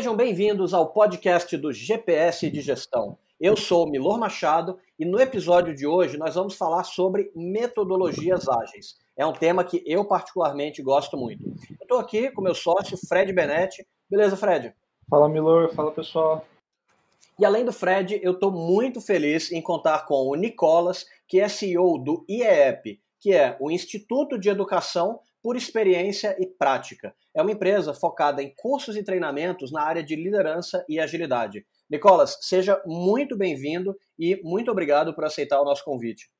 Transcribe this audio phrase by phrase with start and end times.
[0.00, 3.18] Sejam bem-vindos ao podcast do GPS de Gestão.
[3.38, 8.48] Eu sou o Milor Machado e no episódio de hoje nós vamos falar sobre metodologias
[8.48, 8.96] ágeis.
[9.14, 11.44] É um tema que eu particularmente gosto muito.
[11.44, 13.86] Eu estou aqui com meu sócio, Fred Benetti.
[14.10, 14.74] Beleza, Fred?
[15.06, 15.74] Fala, Milor.
[15.74, 16.46] Fala, pessoal.
[17.38, 21.46] E além do Fred, eu estou muito feliz em contar com o Nicolas, que é
[21.46, 27.14] CEO do IEP, que é o Instituto de Educação por Experiência e Prática.
[27.34, 31.64] É uma empresa focada em cursos e treinamentos na área de liderança e agilidade.
[31.88, 36.30] Nicolas, seja muito bem-vindo e muito obrigado por aceitar o nosso convite.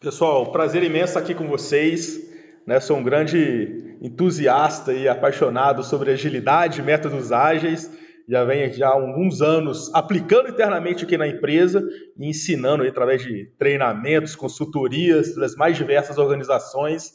[0.00, 2.20] Pessoal, prazer imenso estar aqui com vocês.
[2.66, 2.80] Né?
[2.80, 7.90] Sou um grande entusiasta e apaixonado sobre agilidade, métodos ágeis.
[8.28, 11.80] Já venho já há alguns anos aplicando internamente aqui na empresa
[12.18, 17.12] e ensinando através de treinamentos, consultorias das mais diversas organizações.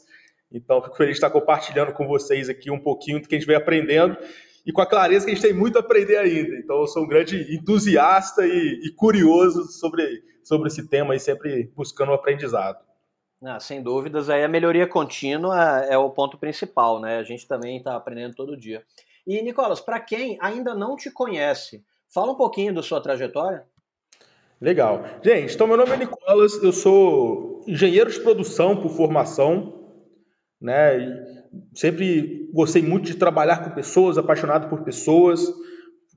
[0.52, 3.48] Então, fico feliz de estar compartilhando com vocês aqui um pouquinho do que a gente
[3.48, 4.18] vem aprendendo
[4.66, 6.56] e com a clareza que a gente tem muito a aprender ainda.
[6.58, 11.72] Então, eu sou um grande entusiasta e, e curioso sobre, sobre esse tema e sempre
[11.76, 12.80] buscando o um aprendizado.
[13.44, 15.58] Ah, sem dúvidas, aí a melhoria contínua
[15.90, 17.18] é o ponto principal, né?
[17.18, 18.84] A gente também está aprendendo todo dia.
[19.26, 23.66] E, Nicolas, para quem ainda não te conhece, fala um pouquinho da sua trajetória.
[24.60, 25.04] Legal.
[25.24, 29.81] Gente, então meu nome é Nicolas, eu sou engenheiro de produção por formação,
[30.62, 31.00] né?
[31.00, 35.42] E sempre gostei muito de trabalhar com pessoas, apaixonado por pessoas,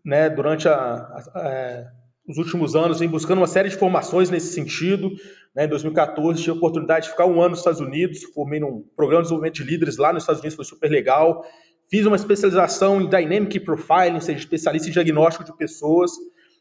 [0.05, 0.29] né?
[0.29, 1.87] Durante a, a, a, é,
[2.29, 5.11] os últimos anos, vem buscando uma série de formações nesse sentido.
[5.55, 5.65] Né?
[5.65, 9.23] Em 2014, tive a oportunidade de ficar um ano nos Estados Unidos, formei num programa
[9.23, 11.45] de desenvolvimento de líderes lá nos Estados Unidos, foi super legal.
[11.91, 16.13] Fiz uma especialização em Dynamic Profiling, ou seja, especialista em diagnóstico de pessoas.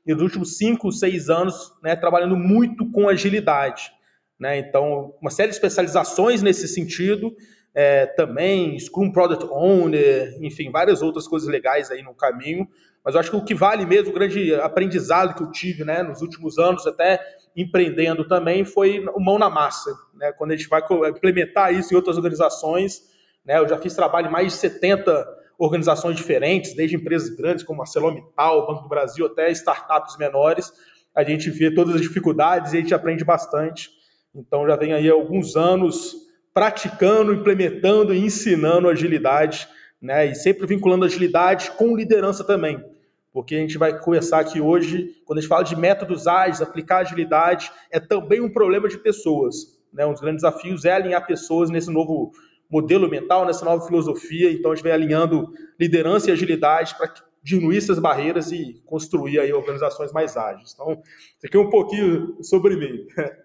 [0.05, 3.89] E nos últimos cinco, seis anos, né, trabalhando muito com agilidade.
[4.37, 4.57] Né?
[4.57, 7.33] Então, uma série de especializações nesse sentido
[7.75, 12.67] é, também, Scrum Product Owner, enfim, várias outras coisas legais aí no caminho.
[13.03, 16.03] Mas eu acho que o que vale mesmo, o grande aprendizado que eu tive né,
[16.03, 17.19] nos últimos anos, até
[17.55, 19.93] empreendendo também, foi mão na massa.
[20.13, 20.31] Né?
[20.33, 23.01] Quando a gente vai implementar isso em outras organizações,
[23.45, 27.81] né, eu já fiz trabalho em mais de 70 organizações diferentes, desde empresas grandes como
[27.81, 30.71] a ArcelorMittal, Banco do Brasil, até startups menores.
[31.15, 33.89] A gente vê todas as dificuldades e a gente aprende bastante.
[34.33, 36.22] Então já vem aí alguns anos
[36.53, 39.67] praticando, implementando e ensinando agilidade,
[40.01, 40.25] né?
[40.27, 42.83] E sempre vinculando agilidade com liderança também.
[43.31, 46.99] Porque a gente vai começar aqui hoje, quando a gente fala de métodos ágeis, aplicar
[46.99, 49.79] agilidade, é também um problema de pessoas.
[49.91, 50.05] Né?
[50.05, 52.31] Um dos grandes desafios é alinhar pessoas nesse novo
[52.69, 54.51] modelo mental, nessa nova filosofia.
[54.51, 59.51] Então a gente vem alinhando liderança e agilidade para diminuir essas barreiras e construir aí
[59.51, 60.73] organizações mais ágeis.
[60.73, 63.05] Então, isso aqui é um pouquinho sobre mim.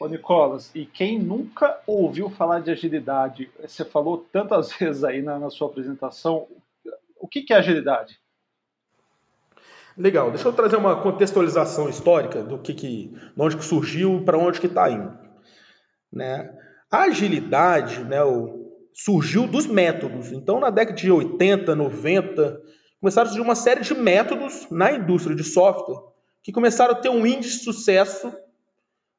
[0.00, 5.38] Ô, Nicolas, e quem nunca ouviu falar de agilidade, você falou tantas vezes aí na,
[5.38, 6.48] na sua apresentação,
[7.16, 8.20] o que, que é agilidade?
[9.96, 14.24] Legal, deixa eu trazer uma contextualização histórica do que, que de onde que surgiu e
[14.24, 15.16] para onde que está indo.
[16.12, 16.52] Né?
[16.90, 18.18] A agilidade né,
[18.92, 20.32] surgiu dos métodos.
[20.32, 22.60] Então, na década de 80, 90,
[23.00, 26.02] começaram a surgir uma série de métodos na indústria de software
[26.42, 28.32] que começaram a ter um índice de sucesso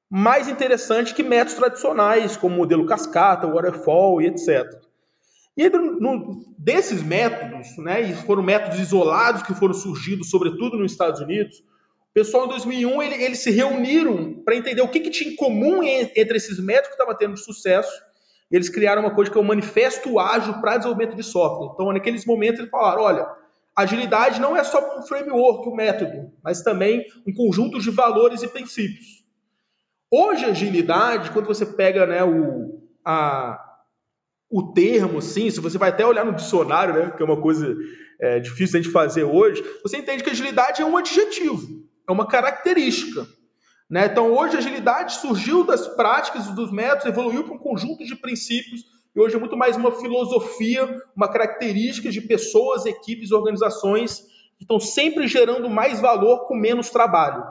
[0.09, 4.65] mais interessante que métodos tradicionais, como o modelo cascata, waterfall e etc.
[5.57, 11.21] E no, desses métodos, né, e foram métodos isolados que foram surgidos, sobretudo nos Estados
[11.21, 15.31] Unidos, o pessoal em 2001 ele, eles se reuniram para entender o que, que, tinha
[15.31, 17.91] em comum entre esses métodos que estavam tendo sucesso.
[18.49, 21.71] Eles criaram uma coisa que é o Manifesto Ágil para Desenvolvimento de Software.
[21.73, 23.27] Então, naqueles momentos, eles falaram: olha,
[23.75, 28.47] agilidade não é só um framework, um método, mas também um conjunto de valores e
[28.47, 29.14] princípios.
[30.17, 33.61] Hoje, agilidade, quando você pega né, o, a,
[34.49, 37.75] o termo, sim, se você vai até olhar no dicionário, né, que é uma coisa
[38.21, 41.67] é, difícil de fazer hoje, você entende que agilidade é um adjetivo,
[42.07, 43.27] é uma característica.
[43.89, 44.05] Né?
[44.05, 48.85] Então, hoje, a agilidade surgiu das práticas, dos métodos, evoluiu para um conjunto de princípios,
[49.13, 54.21] e hoje é muito mais uma filosofia, uma característica de pessoas, equipes, organizações
[54.57, 57.43] que estão sempre gerando mais valor com menos trabalho.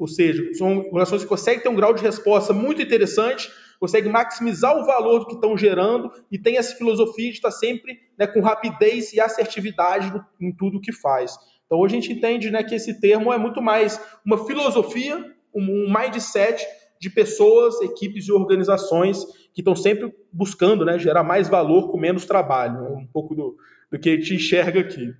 [0.00, 4.74] Ou seja, são organizações que conseguem ter um grau de resposta muito interessante, conseguem maximizar
[4.74, 8.40] o valor do que estão gerando e tem essa filosofia de estar sempre né, com
[8.40, 10.10] rapidez e assertividade
[10.40, 11.36] em tudo que faz.
[11.66, 15.22] Então hoje a gente entende né, que esse termo é muito mais uma filosofia,
[15.54, 16.66] um mindset
[16.98, 19.22] de pessoas, equipes e organizações
[19.52, 22.86] que estão sempre buscando né, gerar mais valor com menos trabalho.
[22.86, 23.54] É um pouco do,
[23.92, 25.12] do que a gente enxerga aqui.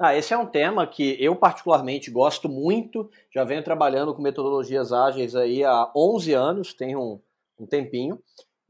[0.00, 4.92] Ah, esse é um tema que eu particularmente gosto muito, já venho trabalhando com metodologias
[4.92, 7.20] ágeis aí há 11 anos, tem um,
[7.58, 8.20] um tempinho,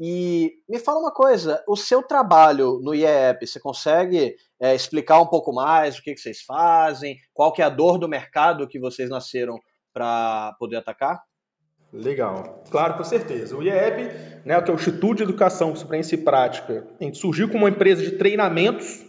[0.01, 5.27] E me fala uma coisa, o seu trabalho no IEP, você consegue é, explicar um
[5.27, 8.79] pouco mais o que, que vocês fazem, qual que é a dor do mercado que
[8.79, 9.59] vocês nasceram
[9.93, 11.23] para poder atacar?
[11.93, 13.57] Legal, claro, com certeza.
[13.57, 17.71] O IEB, né, que é o Instituto de Educação, Experiência e Prática, surgiu como uma
[17.71, 19.08] empresa de treinamentos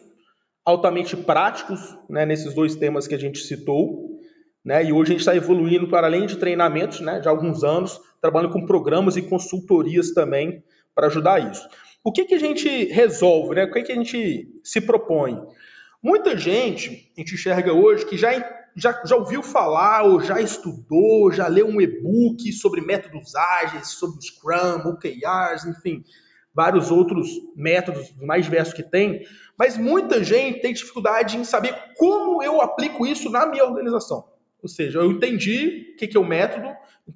[0.70, 4.20] altamente práticos, né, nesses dois temas que a gente citou,
[4.64, 8.00] né, e hoje a gente está evoluindo para além de treinamentos, né, de alguns anos,
[8.22, 10.64] trabalhando com programas e consultorias também
[10.94, 11.68] para ajudar isso.
[12.04, 13.66] O que, que a gente resolve, né?
[13.66, 15.38] O que, que a gente se propõe?
[16.02, 18.32] Muita gente, a gente enxerga hoje que já,
[18.76, 24.22] já, já ouviu falar, ou já estudou, já leu um e-book sobre métodos ágeis, sobre
[24.22, 26.04] Scrum, OKRs, enfim,
[26.60, 29.26] vários outros métodos mais diversos que tem,
[29.58, 34.26] mas muita gente tem dificuldade em saber como eu aplico isso na minha organização.
[34.62, 36.68] Ou seja, eu entendi o que é o método,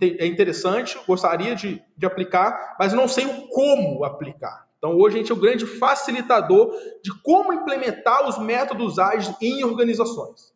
[0.02, 4.66] é interessante, gostaria de, de aplicar, mas não sei o como aplicar.
[4.78, 6.74] Então, hoje a gente é o grande facilitador
[7.04, 10.54] de como implementar os métodos ágeis em organizações.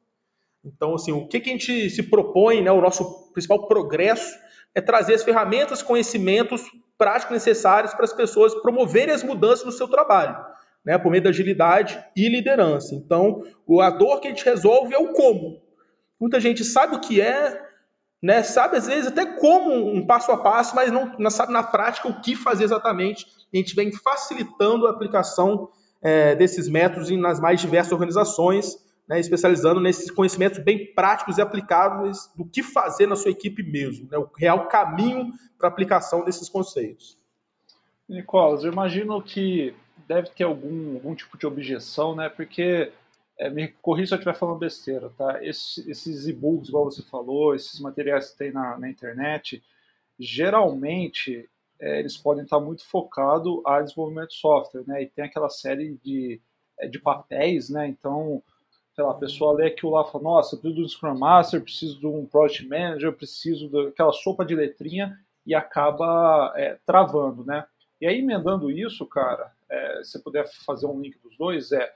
[0.64, 4.34] Então, assim, o que, que a gente se propõe, né, o nosso principal progresso
[4.76, 6.64] é trazer as ferramentas, conhecimentos
[6.98, 10.36] práticos necessários para as pessoas promoverem as mudanças no seu trabalho,
[10.84, 12.96] né, por meio da agilidade e liderança.
[12.96, 13.44] Então,
[13.82, 15.62] a dor que a gente resolve é o como.
[16.20, 17.62] Muita gente sabe o que é,
[18.22, 18.42] né?
[18.42, 22.08] Sabe às vezes até como um passo a passo, mas não, não sabe na prática
[22.08, 23.28] o que fazer exatamente.
[23.54, 25.70] A gente vem facilitando a aplicação
[26.02, 28.76] é, desses métodos nas mais diversas organizações,
[29.08, 34.08] né, especializando nesses conhecimentos bem práticos e aplicáveis do que fazer na sua equipe mesmo,
[34.12, 37.18] né, o real caminho para aplicação desses conceitos.
[38.08, 39.74] Nicolas, eu imagino que
[40.08, 42.30] deve ter algum, algum tipo de objeção, né?
[42.30, 42.92] Porque
[43.38, 45.44] é, me corrija se eu estiver falando besteira, tá?
[45.44, 49.62] Esse, esses e-books, igual você falou, esses materiais que tem na, na internet,
[50.18, 51.50] geralmente
[51.80, 55.04] é, eles podem estar muito focados a desenvolvimento de software, né?
[55.04, 56.40] E tem aquela série de,
[56.80, 57.88] é, de papéis, né?
[57.88, 58.42] Então,
[58.98, 61.20] sei lá, a pessoa lê aquilo lá e fala, nossa, eu preciso de um Scrum
[61.20, 67.46] Master, preciso de um Project Manager, preciso daquela sopa de letrinha e acaba é, travando,
[67.46, 67.64] né?
[68.02, 71.94] E aí, emendando isso, cara, é, se puder fazer um link dos dois, é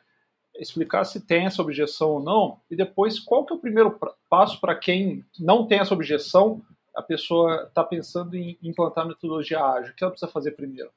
[0.55, 3.99] explicar se tem essa objeção ou não, e depois qual que é o primeiro
[4.29, 6.61] passo para quem não tem essa objeção,
[6.95, 10.91] a pessoa está pensando em implantar metodologia ágil, o que ela precisa fazer primeiro?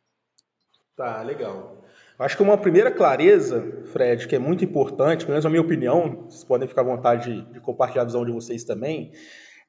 [0.95, 1.79] Tá, legal.
[2.19, 6.27] Acho que uma primeira clareza, Fred, que é muito importante, pelo menos na minha opinião,
[6.29, 9.11] vocês podem ficar à vontade de compartilhar a visão de vocês também,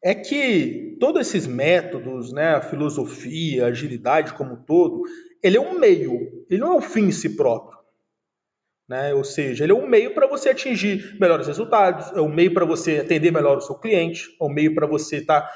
[0.04, 5.02] é que todos esses métodos, né, a filosofia, a agilidade como um todo,
[5.42, 7.80] ele é um meio, ele não é um fim em si próprio.
[8.88, 9.16] Né?
[9.16, 12.66] Ou seja, ele é um meio para você atingir melhores resultados, é um meio para
[12.66, 15.52] você atender melhor o seu cliente, é um meio para você estar tá,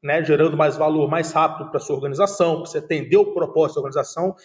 [0.00, 3.80] né, gerando mais valor mais rápido para sua organização, para você atender o propósito da
[3.80, 4.36] organização.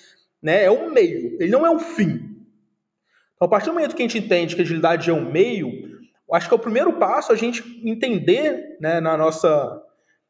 [0.46, 0.66] Né?
[0.66, 2.38] É um meio, ele não é um fim.
[3.34, 5.72] Então, a partir do momento que a gente entende que a agilidade é um meio,
[6.32, 9.82] acho que é o primeiro passo a gente entender né, na nossa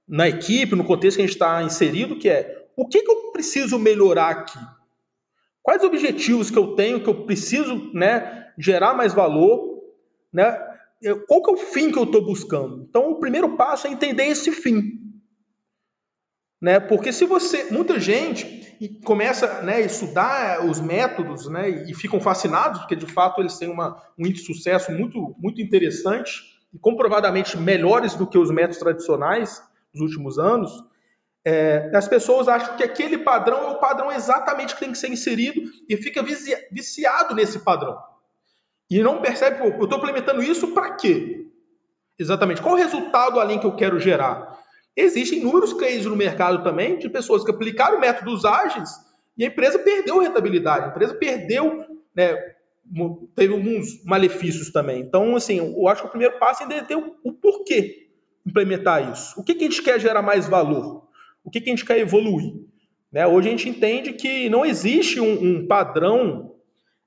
[0.08, 3.34] na equipe, no contexto que a gente está inserido, que é o que, que eu
[3.34, 4.60] preciso melhorar aqui?
[5.62, 9.84] Quais objetivos que eu tenho que eu preciso né, gerar mais valor?
[10.32, 10.58] Né?
[11.28, 12.86] Qual que é o fim que eu estou buscando?
[12.90, 15.05] Então, o primeiro passo é entender esse fim.
[16.62, 16.80] Né?
[16.80, 17.66] Porque se você.
[17.72, 18.66] Muita gente
[19.04, 23.70] começa né, a estudar os métodos né, e ficam fascinados, porque de fato eles têm
[23.70, 26.42] uma, um índice de sucesso muito, muito interessante
[26.74, 29.62] e comprovadamente melhores do que os métodos tradicionais
[29.94, 30.84] dos últimos anos.
[31.46, 35.10] É, as pessoas acham que aquele padrão é o padrão exatamente que tem que ser
[35.10, 36.24] inserido e fica
[36.72, 37.98] viciado nesse padrão.
[38.90, 41.48] E não percebe, eu estou implementando isso para quê?
[42.18, 42.62] Exatamente.
[42.62, 44.55] Qual o resultado além que eu quero gerar?
[44.96, 48.90] Existem inúmeros cases no mercado também de pessoas que aplicaram métodos ágeis
[49.38, 51.84] e a empresa perdeu rentabilidade, a empresa perdeu,
[52.16, 52.34] né,
[53.36, 55.02] teve alguns malefícios também.
[55.02, 58.08] Então, assim, eu acho que o primeiro passo é entender o, porquê
[58.46, 59.40] implementar isso.
[59.40, 61.06] O que, que a gente quer gerar mais valor?
[61.46, 62.56] o que, que a gente quer evoluir.
[63.12, 63.26] Né?
[63.26, 66.56] Hoje a gente entende que não existe um, um padrão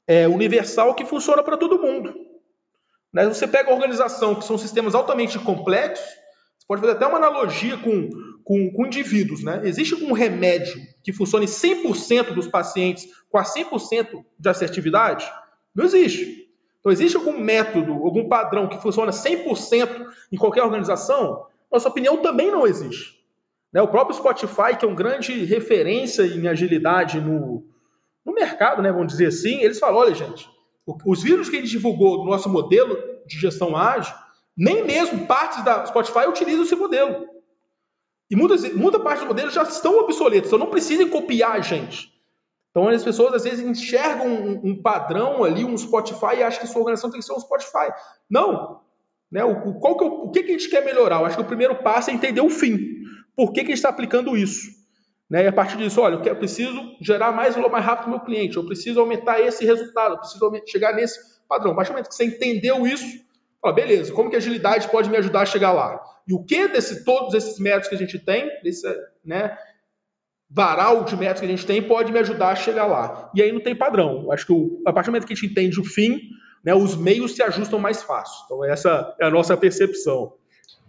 [0.07, 2.15] é, universal que funciona para todo mundo.
[3.13, 3.27] Né?
[3.27, 6.07] Você pega a organização, que são sistemas altamente complexos,
[6.69, 8.11] pode fazer até uma analogia com,
[8.45, 9.43] com, com indivíduos.
[9.43, 9.63] Né?
[9.65, 15.27] Existe um remédio que funcione 100% dos pacientes com a 100% de assertividade?
[15.75, 16.47] Não existe.
[16.79, 21.47] Então, existe algum método, algum padrão que funciona 100% em qualquer organização?
[21.73, 23.19] Nossa opinião também não existe.
[23.73, 23.81] Né?
[23.81, 27.65] O próprio Spotify, que é um grande referência em agilidade no,
[28.25, 30.49] no mercado, né, vamos dizer assim, eles falam, olha, gente,
[31.05, 32.97] os vírus que a gente divulgou do nosso modelo
[33.27, 34.15] de gestão ágil,
[34.59, 37.29] nem mesmo partes da Spotify utilizam esse modelo.
[38.29, 42.13] E muitas, muita parte dos modelos já estão obsoletos, então não precisem copiar a gente.
[42.71, 46.67] Então as pessoas às vezes enxergam um, um padrão ali, um Spotify, e acham que
[46.67, 47.93] sua organização tem que ser um Spotify.
[48.29, 48.81] Não.
[49.31, 49.45] Né?
[49.45, 51.21] O, qual que, é o, que, que a gente quer melhorar?
[51.21, 52.79] Eu acho que o primeiro passo é entender o fim.
[53.37, 54.69] Por que, que a gente está aplicando isso?
[55.31, 55.45] Né?
[55.45, 58.09] E a partir disso, olha, eu, quero, eu preciso gerar mais valor mais rápido para
[58.09, 61.73] o meu cliente, eu preciso aumentar esse resultado, eu preciso chegar nesse padrão.
[61.73, 63.28] A partir do momento que você entendeu isso,
[63.73, 66.01] beleza, como que a agilidade pode me ajudar a chegar lá?
[66.27, 68.87] E o que desse todos esses métodos que a gente tem, desse
[69.25, 69.57] né,
[70.51, 73.31] varal de métodos que a gente tem, pode me ajudar a chegar lá?
[73.35, 74.31] E aí não tem padrão.
[74.31, 76.21] Acho que o, a partir do momento que a gente entende o fim,
[76.65, 78.45] né, os meios se ajustam mais fácil.
[78.45, 80.35] Então essa é a nossa percepção.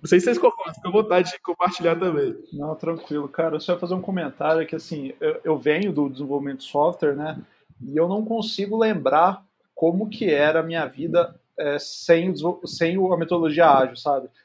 [0.02, 2.36] Não sei se vocês concordam, fica à vontade de compartilhar também.
[2.54, 3.28] Não, tranquilo.
[3.28, 6.66] Cara, eu só ia fazer um comentário que, assim, eu, eu venho do desenvolvimento de
[6.66, 7.38] software, né,
[7.82, 9.44] e eu não consigo lembrar
[9.76, 12.34] como que era a minha vida é, sem,
[12.66, 14.30] sem a metodologia ágil, sabe?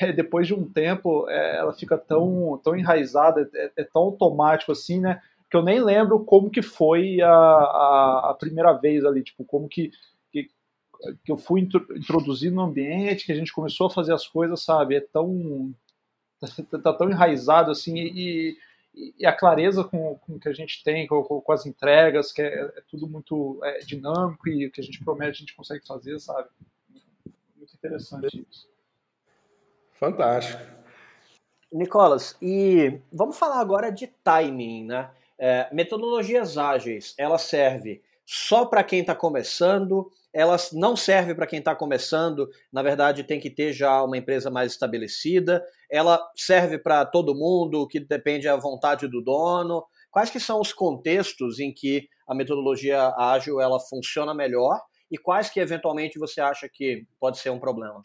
[0.00, 4.72] É, depois de um tempo, é, ela fica tão, tão enraizada, é, é, tão automático
[4.72, 5.20] assim, né?
[5.50, 9.68] Que eu nem lembro como que foi a, a, a primeira vez ali, tipo, como
[9.68, 9.90] que,
[10.32, 10.48] que,
[11.22, 14.96] que eu fui introduzido no ambiente, que a gente começou a fazer as coisas, sabe?
[14.96, 15.74] É tão.
[16.70, 18.56] tá, tá tão enraizado assim, e
[19.24, 22.82] a clareza com, com que a gente tem, com, com as entregas, que é, é
[22.88, 26.48] tudo muito é, dinâmico e o que a gente promete a gente consegue fazer, sabe?
[27.56, 28.68] Muito interessante isso.
[29.92, 30.62] Fantástico.
[31.72, 35.10] Nicolas, e vamos falar agora de timing, né?
[35.38, 41.60] É, metodologias ágeis, ela serve só para quem está começando, elas não servem para quem
[41.60, 47.06] está começando, na verdade tem que ter já uma empresa mais estabelecida, ela serve para
[47.06, 49.82] todo mundo, que depende da vontade do dono.
[50.10, 54.78] Quais que são os contextos em que a metodologia ágil ela funciona melhor
[55.10, 58.04] e quais que eventualmente você acha que pode ser um problema?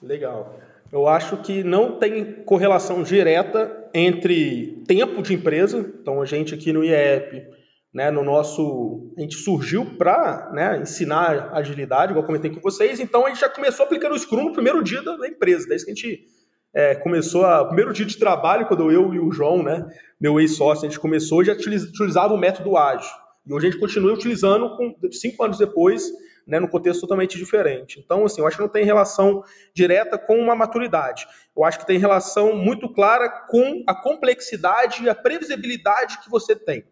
[0.00, 0.54] Legal.
[0.92, 6.72] Eu acho que não tem correlação direta entre tempo de empresa, então a gente aqui
[6.72, 7.57] no IEP,
[7.92, 13.24] né, no nosso, a gente surgiu para né, ensinar agilidade, igual comentei com vocês, então
[13.24, 15.94] a gente já começou aplicando o Scrum no primeiro dia da, empresa, desde que a
[15.94, 16.26] gente
[16.74, 19.86] é, começou o primeiro dia de trabalho, quando eu e o João, né,
[20.20, 23.10] meu ex-sócio, a gente começou, já utilizava o método ágil.
[23.46, 26.10] E hoje a gente continua utilizando, com, cinco anos depois,
[26.46, 27.98] né, num contexto totalmente diferente.
[27.98, 29.42] Então, assim, eu acho que não tem relação
[29.74, 31.26] direta com uma maturidade.
[31.56, 36.54] Eu acho que tem relação muito clara com a complexidade e a previsibilidade que você
[36.54, 36.84] tem.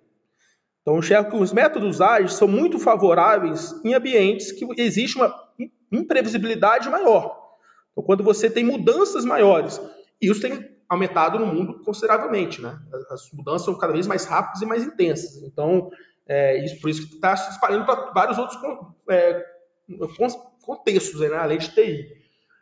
[0.87, 5.35] Então, enxergo que os métodos ágeis são muito favoráveis em ambientes que existe uma
[5.91, 7.57] imprevisibilidade maior.
[7.91, 9.81] Então, quando você tem mudanças maiores,
[10.23, 12.79] e isso tem aumentado no mundo consideravelmente, né?
[13.11, 15.43] As mudanças são cada vez mais rápidas e mais intensas.
[15.43, 15.91] Então,
[16.25, 18.57] é, isso, por isso que está se espalhando para vários outros
[19.11, 19.45] é,
[20.65, 22.07] contextos, né, além de TI.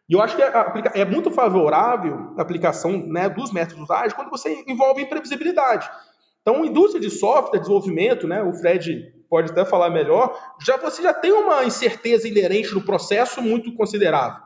[0.09, 4.65] E eu acho que é muito favorável a aplicação né, dos métodos ágeis quando você
[4.67, 5.91] envolve imprevisibilidade.
[6.47, 11.15] Então, indústria de software, desenvolvimento, né, o Fred pode até falar melhor, já você já
[11.15, 14.45] tem uma incerteza inerente no processo muito considerável.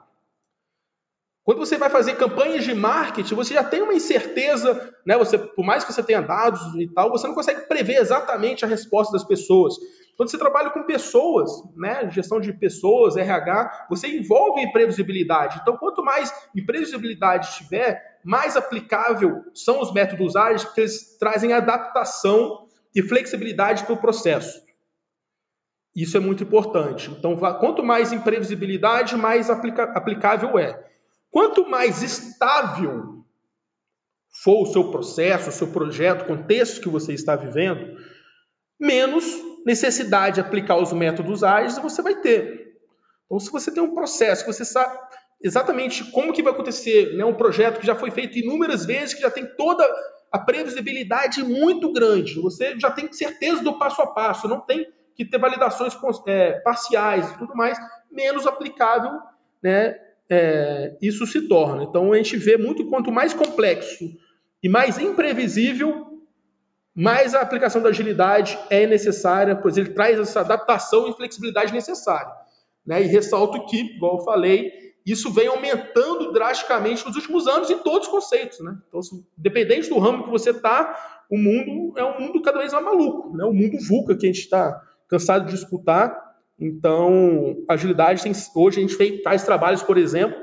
[1.48, 5.16] Quando você vai fazer campanhas de marketing, você já tem uma incerteza, né?
[5.16, 8.68] Você, por mais que você tenha dados e tal, você não consegue prever exatamente a
[8.68, 9.74] resposta das pessoas.
[10.14, 15.58] Quando você trabalha com pessoas, né, gestão de pessoas, RH, você envolve imprevisibilidade.
[15.62, 22.66] Então, quanto mais imprevisibilidade tiver, mais aplicável são os métodos ágeis, porque eles trazem adaptação
[22.94, 24.62] e flexibilidade para o processo.
[25.96, 27.10] Isso é muito importante.
[27.10, 30.87] Então, quanto mais imprevisibilidade, mais aplica aplicável é.
[31.38, 33.24] Quanto mais estável
[34.42, 37.96] for o seu processo, o seu projeto, o contexto que você está vivendo,
[38.78, 39.24] menos
[39.64, 42.76] necessidade de aplicar os métodos ágeis você vai ter.
[43.24, 44.98] Então, se você tem um processo que você sabe
[45.40, 49.22] exatamente como que vai acontecer, né, um projeto que já foi feito inúmeras vezes, que
[49.22, 49.88] já tem toda
[50.32, 55.24] a previsibilidade muito grande, você já tem certeza do passo a passo, não tem que
[55.24, 57.78] ter validações é, parciais e tudo mais,
[58.10, 59.12] menos aplicável
[59.62, 61.84] né, é, isso se torna.
[61.84, 64.10] Então a gente vê muito quanto mais complexo
[64.62, 66.06] e mais imprevisível,
[66.94, 72.32] mais a aplicação da agilidade é necessária, pois ele traz essa adaptação e flexibilidade necessária.
[72.84, 73.02] Né?
[73.02, 74.72] E ressalto que, igual eu falei,
[75.06, 78.60] isso vem aumentando drasticamente nos últimos anos em todos os conceitos.
[78.60, 78.76] Né?
[78.88, 79.00] Então,
[79.36, 83.36] dependente do ramo que você está, o mundo é um mundo cada vez mais maluco.
[83.36, 83.44] Né?
[83.44, 86.27] O mundo VUCA que a gente está cansado de disputar
[86.58, 90.42] então, agilidade tem, hoje a gente fez, faz trabalhos, por exemplo,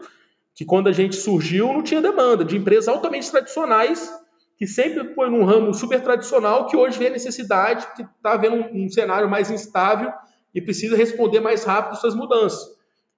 [0.53, 4.09] que quando a gente surgiu não tinha demanda de empresas altamente tradicionais
[4.57, 8.85] que sempre foi num ramo super tradicional que hoje vê necessidade, que está vendo um,
[8.85, 10.13] um, cenário mais instável
[10.53, 12.73] e precisa responder mais rápido suas mudanças.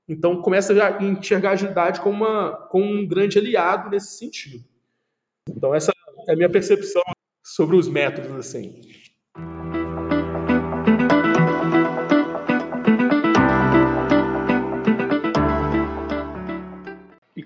[0.10, 4.64] Então começa a enxergar a agilidade como, uma, como um grande aliado nesse sentido.
[5.48, 5.92] Então essa
[6.28, 7.04] é a minha percepção
[7.44, 8.82] sobre os métodos assim.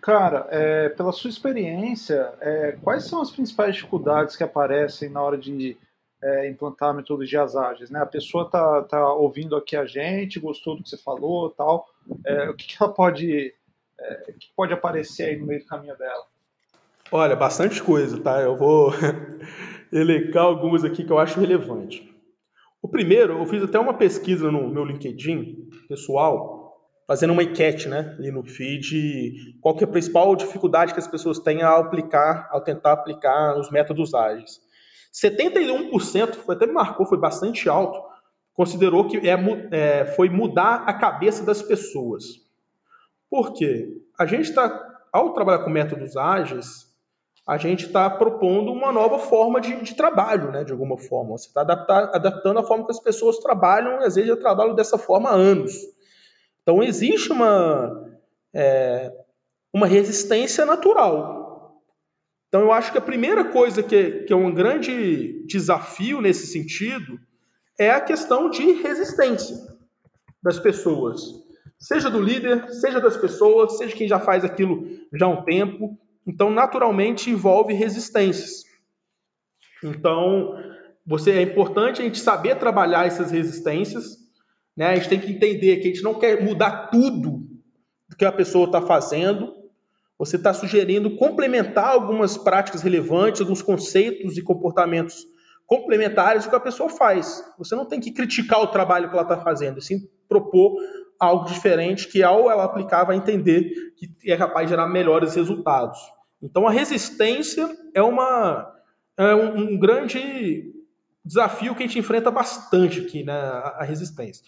[0.02, 5.38] Cara, é, pela sua experiência, é, quais são as principais dificuldades que aparecem na hora
[5.38, 5.78] de
[6.22, 7.90] é, implantar metodologias ágeis?
[7.90, 8.00] Né?
[8.00, 11.88] A pessoa está tá ouvindo aqui a gente, gostou do que você falou tal.
[12.26, 13.54] É, o que, que ela pode,
[14.00, 16.26] é, que pode aparecer aí no meio do caminho dela?
[17.12, 18.42] Olha, bastante coisa, tá?
[18.42, 18.92] Eu vou
[19.92, 22.10] elencar algumas aqui que eu acho relevante.
[22.82, 26.61] O primeiro, eu fiz até uma pesquisa no meu LinkedIn pessoal,
[27.12, 31.10] fazendo uma enquete, né, ali no feed, qual que é a principal dificuldade que as
[31.10, 34.62] pessoas têm ao aplicar, ao tentar aplicar os métodos ágeis.
[35.14, 38.02] 71%, foi, até me marcou, foi bastante alto,
[38.54, 39.36] considerou que é,
[39.72, 42.24] é, foi mudar a cabeça das pessoas.
[43.30, 43.90] Por quê?
[44.18, 46.90] A gente está, ao trabalhar com métodos ágeis,
[47.46, 51.38] a gente está propondo uma nova forma de, de, trabalho, né, de alguma forma.
[51.38, 54.98] Você está adaptando a forma que as pessoas trabalham, e às vezes já trabalham dessa
[54.98, 55.74] forma há anos.
[56.72, 58.10] Então, existe uma,
[58.54, 59.12] é,
[59.74, 61.84] uma resistência natural.
[62.48, 67.20] Então, eu acho que a primeira coisa que, que é um grande desafio nesse sentido
[67.78, 69.58] é a questão de resistência
[70.42, 71.22] das pessoas.
[71.78, 76.00] Seja do líder, seja das pessoas, seja quem já faz aquilo já há um tempo.
[76.26, 78.64] Então, naturalmente, envolve resistências.
[79.84, 80.56] Então,
[81.06, 84.21] você é importante a gente saber trabalhar essas resistências.
[84.76, 84.88] Né?
[84.88, 87.48] A gente tem que entender que a gente não quer mudar tudo
[88.10, 89.54] do que a pessoa está fazendo.
[90.18, 95.26] Você está sugerindo complementar algumas práticas relevantes, alguns conceitos e comportamentos
[95.66, 97.44] complementares do que a pessoa faz.
[97.58, 100.78] Você não tem que criticar o trabalho que ela está fazendo, sim propor
[101.20, 106.00] algo diferente que, ao ela aplicar, vai entender que é capaz de gerar melhores resultados.
[106.42, 108.74] Então, a resistência é, uma,
[109.18, 110.74] é um, um grande
[111.24, 114.44] desafio que a gente enfrenta bastante aqui, né, a resistência.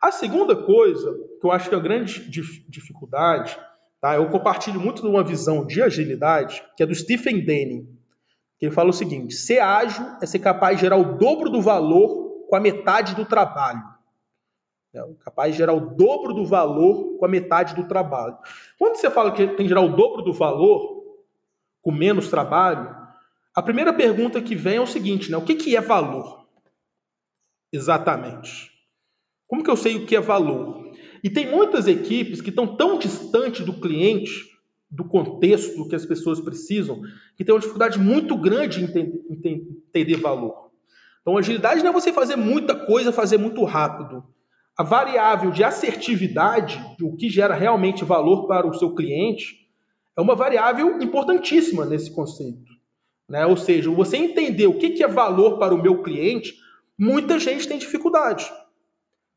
[0.00, 2.28] A segunda coisa, que eu acho que é a grande
[2.68, 3.58] dificuldade,
[4.00, 7.86] tá, eu compartilho muito de uma visão de agilidade, que é do Stephen Denning,
[8.58, 11.60] que ele fala o seguinte, ser ágil é ser capaz de gerar o dobro do
[11.60, 13.82] valor com a metade do trabalho.
[14.94, 18.36] É capaz de gerar o dobro do valor com a metade do trabalho.
[18.78, 21.02] Quando você fala que tem que gerar o dobro do valor
[21.80, 23.01] com menos trabalho,
[23.54, 25.36] a primeira pergunta que vem é o seguinte, né?
[25.36, 26.46] O que, que é valor?
[27.72, 28.70] Exatamente.
[29.46, 30.92] Como que eu sei o que é valor?
[31.22, 34.50] E tem muitas equipes que estão tão distantes do cliente,
[34.90, 37.00] do contexto do que as pessoas precisam,
[37.36, 40.70] que tem uma dificuldade muito grande em entender, entender valor.
[41.20, 44.24] Então, agilidade não é você fazer muita coisa, fazer muito rápido
[44.76, 49.68] a variável de assertividade, o que gera realmente valor para o seu cliente,
[50.16, 52.71] é uma variável importantíssima nesse conceito.
[53.32, 53.46] Né?
[53.46, 56.54] Ou seja, você entender o que é valor para o meu cliente,
[56.98, 58.52] muita gente tem dificuldade.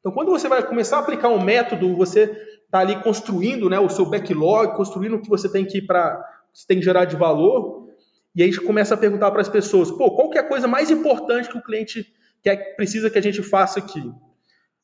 [0.01, 2.23] Então, quando você vai começar a aplicar um método, você
[2.65, 6.21] está ali construindo né, o seu backlog, construindo o que você tem que para
[6.67, 7.87] tem que gerar de valor,
[8.35, 10.47] e aí a gente começa a perguntar para as pessoas, pô, qual que é a
[10.47, 12.05] coisa mais importante que o cliente
[12.43, 14.11] quer, precisa que a gente faça aqui?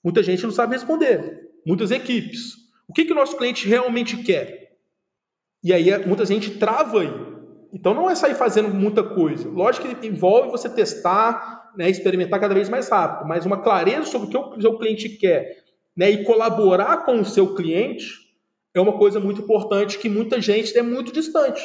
[0.01, 1.49] Muita gente não sabe responder.
[1.65, 2.53] Muitas equipes.
[2.87, 4.77] O que, que o nosso cliente realmente quer?
[5.61, 7.30] E aí muita gente trava aí.
[7.73, 9.47] Então não é sair fazendo muita coisa.
[9.49, 14.27] Lógico que envolve você testar, né, experimentar cada vez mais rápido, mas uma clareza sobre
[14.35, 15.63] o que o seu cliente quer
[15.95, 18.19] né, e colaborar com o seu cliente
[18.73, 21.61] é uma coisa muito importante que muita gente é muito distante.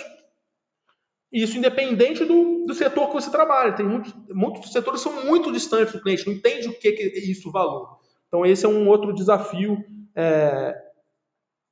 [1.33, 3.73] Isso independente do, do setor que você trabalha.
[3.73, 7.51] Tem muitos, muitos setores são muito distantes do cliente, não entende o que é isso
[7.51, 7.99] valor.
[8.29, 10.75] Então, esse é um outro desafio é,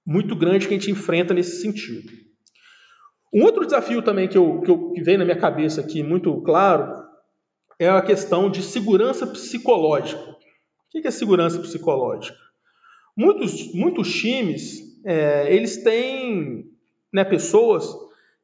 [0.05, 2.24] muito grande que a gente enfrenta nesse sentido.
[3.35, 6.41] Um outro desafio também que, eu, que, eu, que vem na minha cabeça aqui muito
[6.43, 7.03] claro
[7.79, 10.23] é a questão de segurança psicológica.
[10.23, 12.39] O que é segurança psicológica?
[13.17, 16.71] Muitos, muitos times, é, eles têm,
[17.13, 17.85] né, pessoas,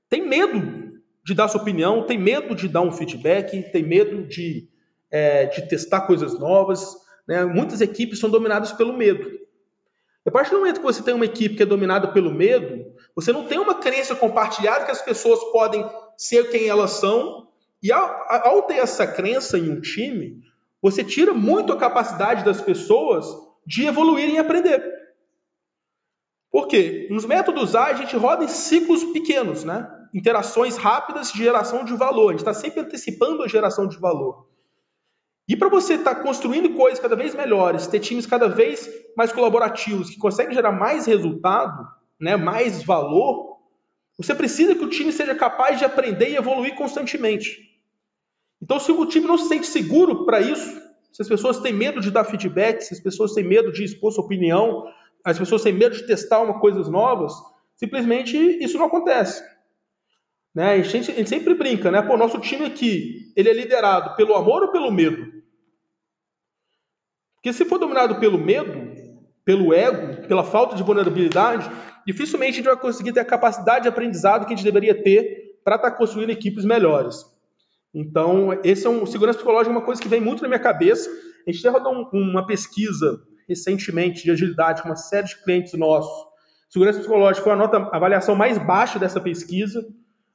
[0.08, 4.68] têm medo de dar sua opinião, têm medo de dar um feedback, têm medo de,
[5.08, 6.96] é, de testar coisas novas,
[7.28, 7.44] né?
[7.44, 9.38] Muitas equipes são dominadas pelo medo.
[10.26, 12.84] A partir do momento que você tem uma equipe que é dominada pelo medo,
[13.20, 15.84] você não tem uma crença compartilhada que as pessoas podem
[16.16, 17.48] ser quem elas são.
[17.82, 20.42] E ao, ao ter essa crença em um time,
[20.82, 23.26] você tira muito a capacidade das pessoas
[23.66, 24.82] de evoluírem e aprender.
[26.50, 27.06] Por quê?
[27.10, 29.88] Nos métodos A, a gente roda em ciclos pequenos, né?
[30.12, 32.28] Interações rápidas de geração de valor.
[32.28, 34.48] A gente está sempre antecipando a geração de valor.
[35.48, 39.32] E para você estar tá construindo coisas cada vez melhores, ter times cada vez mais
[39.32, 41.86] colaborativos, que conseguem gerar mais resultado,
[42.20, 43.58] né, mais valor,
[44.16, 47.70] você precisa que o time seja capaz de aprender e evoluir constantemente.
[48.62, 50.78] Então, se o time não se sente seguro para isso,
[51.12, 54.12] se as pessoas têm medo de dar feedback, se as pessoas têm medo de expor
[54.12, 54.84] sua opinião,
[55.24, 57.32] as pessoas têm medo de testar uma coisas novas,
[57.76, 59.42] simplesmente isso não acontece.
[60.54, 60.72] Né?
[60.72, 62.02] A, gente, a gente sempre brinca, né?
[62.02, 65.40] Pô, nosso time aqui, ele é liderado pelo amor ou pelo medo?
[67.36, 68.89] Porque se for dominado pelo medo,
[69.44, 71.70] pelo ego, pela falta de vulnerabilidade,
[72.06, 75.58] dificilmente a gente vai conseguir ter a capacidade de aprendizado que a gente deveria ter
[75.64, 77.24] para estar tá construindo equipes melhores.
[77.92, 81.10] Então, esse é um segurança psicológica, é uma coisa que vem muito na minha cabeça.
[81.46, 86.30] A gente rodou uma pesquisa recentemente de agilidade com uma série de clientes nossos.
[86.68, 89.84] Segurança psicológica foi a nota a avaliação mais baixa dessa pesquisa.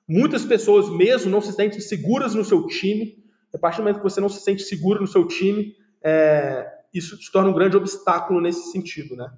[0.07, 3.23] Muitas pessoas mesmo não se sentem seguras no seu time.
[3.53, 7.17] A partir do momento que você não se sente seguro no seu time, é, isso
[7.17, 9.31] se torna um grande obstáculo nesse sentido, né?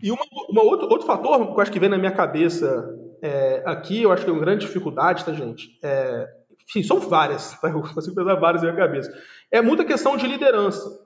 [0.00, 3.62] E uma, uma outro, outro fator que eu acho que vem na minha cabeça é,
[3.66, 5.78] aqui, eu acho que é uma grande dificuldade, tá, gente?
[5.82, 6.28] É,
[6.68, 7.68] enfim, são várias, tá?
[7.68, 9.12] eu consigo pensar várias na minha cabeça.
[9.50, 11.00] É muita questão de liderança.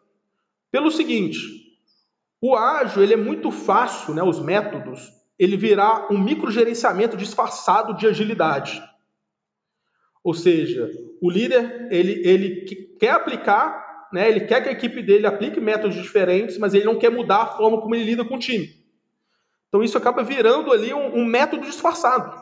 [0.70, 1.38] Pelo seguinte,
[2.40, 8.06] o ágil, ele é muito fácil, né, os métodos, ele virar um microgerenciamento disfarçado de
[8.06, 8.82] agilidade.
[10.22, 13.85] Ou seja, o líder, ele, ele quer aplicar
[14.16, 17.42] né, ele quer que a equipe dele aplique métodos diferentes, mas ele não quer mudar
[17.42, 18.70] a forma como ele lida com o time.
[19.68, 22.34] Então isso acaba virando ali um, um método disfarçado.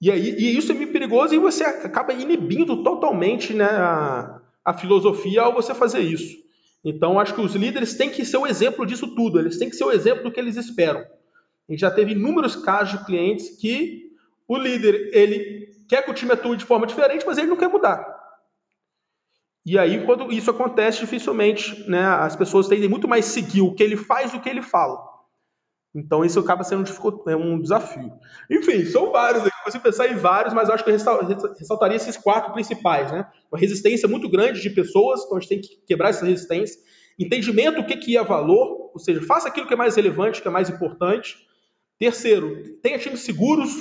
[0.00, 4.72] E, aí, e isso é muito perigoso e você acaba inibindo totalmente né, a, a
[4.72, 6.38] filosofia ao você fazer isso.
[6.82, 9.76] Então acho que os líderes têm que ser o exemplo disso tudo, eles têm que
[9.76, 11.00] ser o exemplo do que eles esperam.
[11.00, 14.10] A gente já teve inúmeros casos de clientes que
[14.48, 17.68] o líder ele quer que o time atue de forma diferente, mas ele não quer
[17.68, 18.19] mudar.
[19.64, 23.82] E aí, quando isso acontece, dificilmente né, as pessoas tendem muito mais seguir o que
[23.82, 25.10] ele faz do que ele fala.
[25.94, 26.88] Então, isso acaba sendo
[27.36, 28.12] um, é desafio.
[28.48, 30.94] Enfim, são vários, eu consigo pensar em vários, mas acho que eu
[31.58, 33.10] ressaltaria esses quatro principais.
[33.10, 33.26] Né?
[33.50, 36.80] Uma resistência muito grande de pessoas, então a gente tem que quebrar essa resistência.
[37.18, 40.48] Entendimento do que, que é valor, ou seja, faça aquilo que é mais relevante, que
[40.48, 41.36] é mais importante.
[41.98, 43.74] Terceiro, tenha times seguros,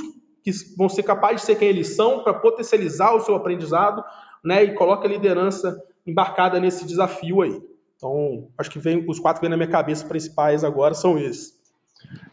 [0.43, 4.03] que vão ser capazes de ser quem eles são, para potencializar o seu aprendizado
[4.43, 7.61] né, e coloca a liderança embarcada nesse desafio aí.
[7.95, 11.59] Então, acho que vem, os quatro que vêm na minha cabeça principais agora são esses.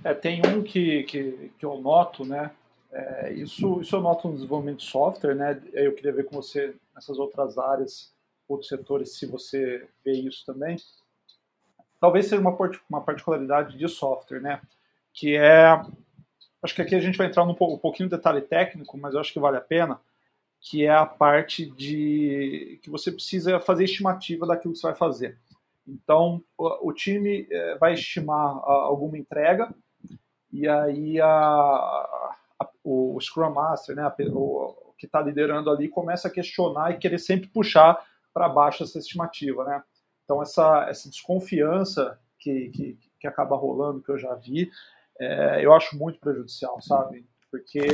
[0.04, 2.52] É, tem um que, que, que eu noto, né?
[2.92, 5.60] É, isso, isso eu noto no desenvolvimento de software, né?
[5.72, 8.14] Eu queria ver com você nessas outras áreas,
[8.48, 10.76] outros setores, se você vê isso também.
[12.00, 12.56] Talvez seja uma,
[12.88, 14.60] uma particularidade de software, né?
[15.12, 15.82] Que é.
[16.62, 19.20] Acho que aqui a gente vai entrar num um pouquinho de detalhe técnico, mas eu
[19.20, 20.00] acho que vale a pena
[20.60, 25.38] que é a parte de que você precisa fazer estimativa daquilo que você vai fazer.
[25.86, 29.72] Então, o, o time é, vai estimar a, alguma entrega
[30.52, 36.30] e aí a, a, o Scrum Master, né, o, que está liderando ali, começa a
[36.30, 39.82] questionar e querer sempre puxar para baixo essa estimativa, né?
[40.24, 44.70] Então, essa, essa desconfiança que, que, que acaba rolando, que eu já vi,
[45.18, 47.26] é, eu acho muito prejudicial, sabe?
[47.50, 47.86] Porque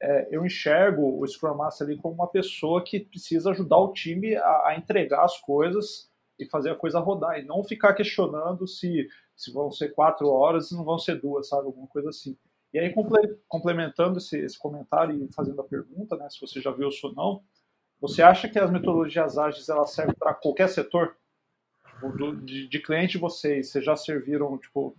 [0.00, 4.36] é, eu enxergo o Scrum Master ali como uma pessoa que precisa ajudar o time
[4.36, 9.08] a, a, entregar as coisas e fazer a coisa rodar, e não ficar questionando se,
[9.34, 11.66] se vão ser quatro horas e não vão ser duas, sabe?
[11.66, 12.36] Alguma coisa assim.
[12.74, 12.92] E aí,
[13.48, 17.14] complementando esse, esse comentário e fazendo a pergunta, né, se você já viu isso ou
[17.14, 17.42] não,
[17.98, 21.16] você acha que as metodologias ágeis elas servem para qualquer setor?
[22.18, 24.94] Do, de, de cliente vocês, vocês já serviram tipo,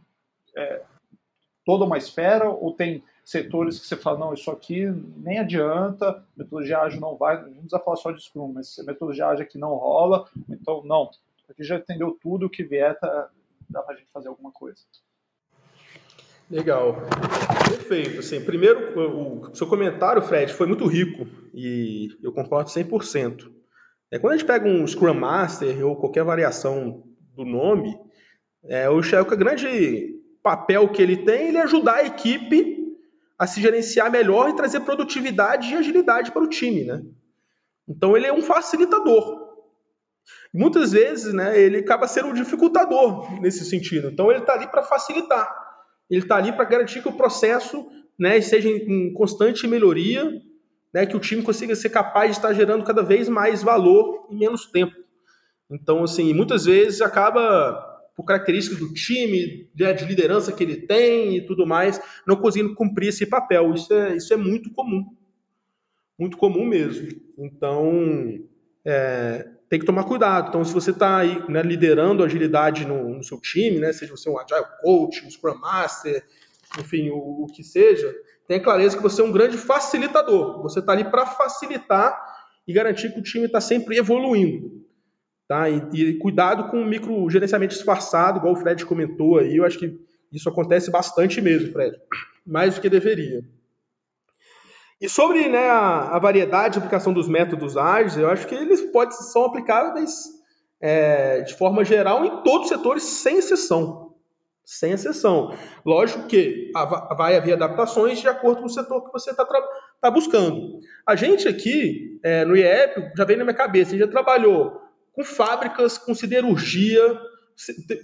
[0.56, 0.82] é,
[1.64, 4.86] toda uma esfera ou tem setores que você fala, não, isso aqui
[5.18, 9.44] nem adianta, metodologia ágil não vai, não precisa falar só de Scrum, mas metodologia ágil
[9.44, 11.12] aqui não rola, então não,
[11.50, 13.30] aqui já entendeu tudo o que vier, tá,
[13.70, 14.78] dá para a gente fazer alguma coisa.
[16.50, 16.96] Legal.
[17.68, 18.20] Perfeito.
[18.22, 23.52] Assim, primeiro, o seu comentário, Fred, foi muito rico e eu concordo 100%.
[24.10, 27.04] É, quando a gente pega um Scrum Master ou qualquer variação
[27.36, 28.00] do nome,
[28.64, 32.77] é, o Shell, o grande papel que ele tem, ele é ajudar a equipe
[33.38, 37.04] a se gerenciar melhor e trazer produtividade e agilidade para o time, né?
[37.88, 39.48] Então ele é um facilitador.
[40.54, 44.10] Muitas vezes, né, ele acaba sendo um dificultador nesse sentido.
[44.10, 45.48] Então ele está ali para facilitar.
[46.10, 47.86] Ele está ali para garantir que o processo,
[48.18, 50.42] né, seja em constante melhoria,
[50.94, 54.38] né, que o time consiga ser capaz de estar gerando cada vez mais valor em
[54.38, 54.96] menos tempo.
[55.70, 61.38] Então, assim, muitas vezes acaba por características do time, né, de liderança que ele tem
[61.38, 63.76] e tudo mais, não conseguindo cumprir esse papel.
[63.76, 65.06] Isso é, isso é muito comum.
[66.18, 67.10] Muito comum mesmo.
[67.38, 68.40] Então,
[68.84, 70.50] é, tem que tomar cuidado.
[70.50, 74.28] Então, se você está aí né, liderando agilidade no, no, seu time, né, seja você
[74.28, 76.26] um Agile Coach, um Scrum Master,
[76.80, 78.12] enfim, o, o que seja,
[78.48, 80.64] tenha clareza que você é um grande facilitador.
[80.64, 82.20] Você está ali para facilitar
[82.68, 84.87] e garantir que o time está sempre evoluindo.
[85.48, 85.70] Tá?
[85.70, 89.56] E, e, cuidado com o micro gerenciamento disfarçado, igual o Fred comentou aí.
[89.56, 89.98] Eu acho que
[90.32, 91.98] Isso acontece bastante mesmo, Fred.
[92.46, 93.44] Mais do que deveria.
[95.00, 98.82] E sobre né, a, a, variedade de aplicação dos métodos ágeis, eu acho que eles
[98.82, 100.26] podem, são aplicáveis
[100.82, 104.16] é, de forma geral em todos os setores, sem exceção.
[104.66, 105.56] Sem exceção.
[105.86, 106.72] Lógico que
[107.16, 109.48] vai haver adaptações de acordo com o setor que você está
[110.02, 110.80] tá buscando.
[111.06, 114.87] A gente aqui, é, no IEP, já veio na minha cabeça, a gente já trabalhou
[115.18, 117.20] com fábricas, com siderurgia,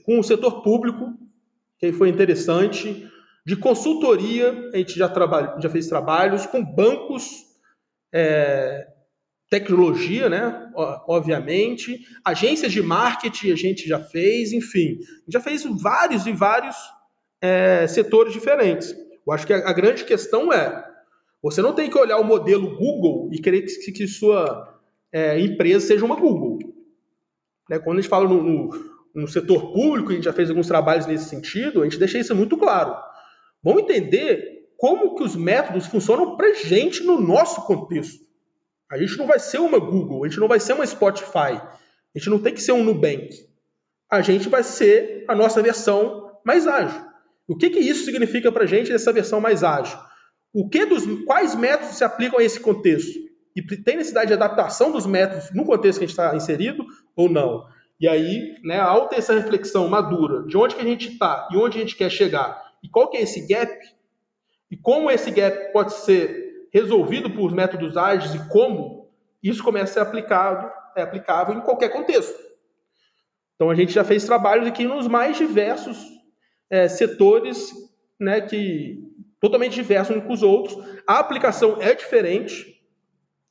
[0.03, 1.13] com o setor público,
[1.77, 3.07] que foi interessante,
[3.45, 7.43] de consultoria, a gente já, trabalha, já fez trabalhos com bancos,
[8.11, 8.87] é,
[9.47, 10.71] tecnologia, né?
[11.07, 14.97] Obviamente, agências de marketing a gente já fez, enfim,
[15.27, 16.75] já fez vários e vários
[17.39, 18.91] é, setores diferentes.
[18.91, 20.83] Eu acho que a, grande questão é
[21.43, 25.85] você não tem que olhar o modelo Google e querer que, que sua é, empresa
[25.85, 26.72] seja uma Google.
[27.69, 27.79] Né?
[27.79, 31.05] Quando a gente fala no, no, no setor público, a gente já fez alguns trabalhos
[31.05, 32.95] nesse sentido, a gente deixa isso muito claro.
[33.63, 38.23] Vamos entender como que os métodos funcionam para gente no nosso contexto.
[38.91, 41.71] A gente não vai ser uma Google, a gente não vai ser uma Spotify, a
[42.15, 43.29] gente não tem que ser um Nubank.
[44.11, 47.01] A gente vai ser a nossa versão mais ágil.
[47.47, 49.97] O que, que isso significa para a gente, essa versão mais ágil?
[50.53, 53.19] O que dos, quais métodos se aplicam a esse contexto?
[53.55, 57.29] E tem necessidade de adaptação dos métodos no contexto que a gente está inserido ou
[57.29, 57.65] não?
[57.99, 61.57] E aí, né, ao ter essa reflexão madura de onde que a gente está e
[61.57, 63.71] onde a gente quer chegar, e qual que é esse gap?
[64.69, 69.09] E como esse gap pode ser resolvido por métodos ágeis e como
[69.41, 72.37] isso começa a ser aplicado, é aplicável em qualquer contexto.
[73.55, 75.97] Então a gente já fez trabalhos aqui nos mais diversos
[76.69, 77.71] é, setores,
[78.19, 78.99] né, que
[79.39, 80.77] totalmente diversos uns com os outros.
[81.07, 82.72] A aplicação é diferente,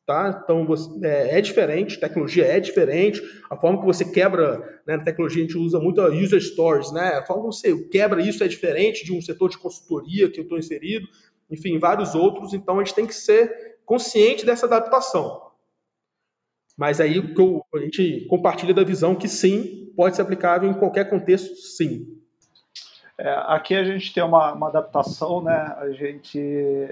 [0.04, 0.42] Tá?
[0.42, 0.66] Então
[1.04, 5.46] é, é, diferente, tecnologia é diferente, a forma que você quebra, né, na tecnologia a
[5.46, 7.10] gente usa muito a user stories, né?
[7.10, 10.42] A forma que você quebra isso é diferente de um setor de consultoria que eu
[10.42, 11.06] estou inserido,
[11.48, 15.40] enfim, vários outros, então a gente tem que ser consciente dessa adaptação.
[16.76, 17.22] Mas aí
[17.72, 22.18] a gente compartilha da visão que sim, pode ser aplicável em qualquer contexto, sim.
[23.16, 25.76] É, aqui a gente tem uma, uma adaptação, né?
[25.78, 26.88] A gente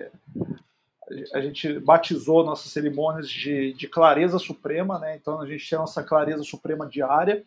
[1.32, 5.16] a gente batizou nossas cerimônias de, de clareza suprema, né?
[5.16, 7.44] Então a gente chama essa clareza suprema diária,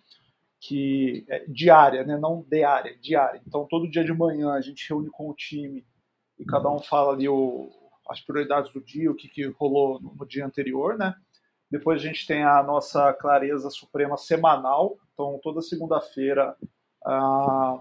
[0.59, 2.17] que é diária, né?
[2.17, 3.41] Não diária, diária.
[3.47, 5.85] Então todo dia de manhã a gente reúne com o time
[6.37, 7.71] e cada um fala ali o,
[8.09, 11.15] as prioridades do dia, o que, que rolou no, no dia anterior, né?
[11.71, 14.97] Depois a gente tem a nossa clareza suprema semanal.
[15.13, 16.55] Então toda segunda-feira
[17.05, 17.79] ah,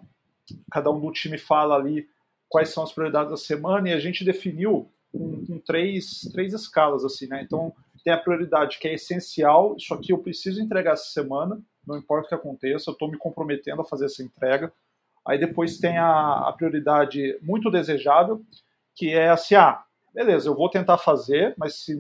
[0.71, 2.07] cada um do time fala ali
[2.49, 7.05] quais são as prioridades da semana e a gente definiu com, com, três, três escalas,
[7.05, 7.43] assim, né?
[7.43, 7.73] Então,
[8.03, 12.27] tem a prioridade que é essencial, isso aqui eu preciso entregar essa semana, não importa
[12.27, 14.73] o que aconteça, eu estou me comprometendo a fazer essa entrega.
[15.27, 18.43] Aí depois tem a, a, prioridade muito desejável,
[18.95, 21.95] que é assim, ah, beleza, eu vou tentar fazer, mas se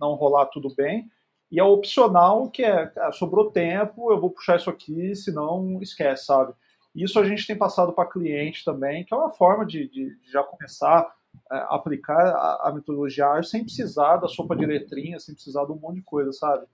[0.00, 1.10] não rolar, tudo bem.
[1.50, 6.24] E a opcional, que é, ah, sobrou tempo, eu vou puxar isso aqui, senão esquece,
[6.24, 6.54] sabe?
[6.94, 10.30] Isso a gente tem passado para cliente também, que é uma forma de, de, de
[10.30, 11.10] já começar
[11.50, 15.76] aplicar a, a, metodologia ágil sem precisar da sopa de letrinha, sem precisar de um
[15.76, 16.66] monte de coisa, sabe?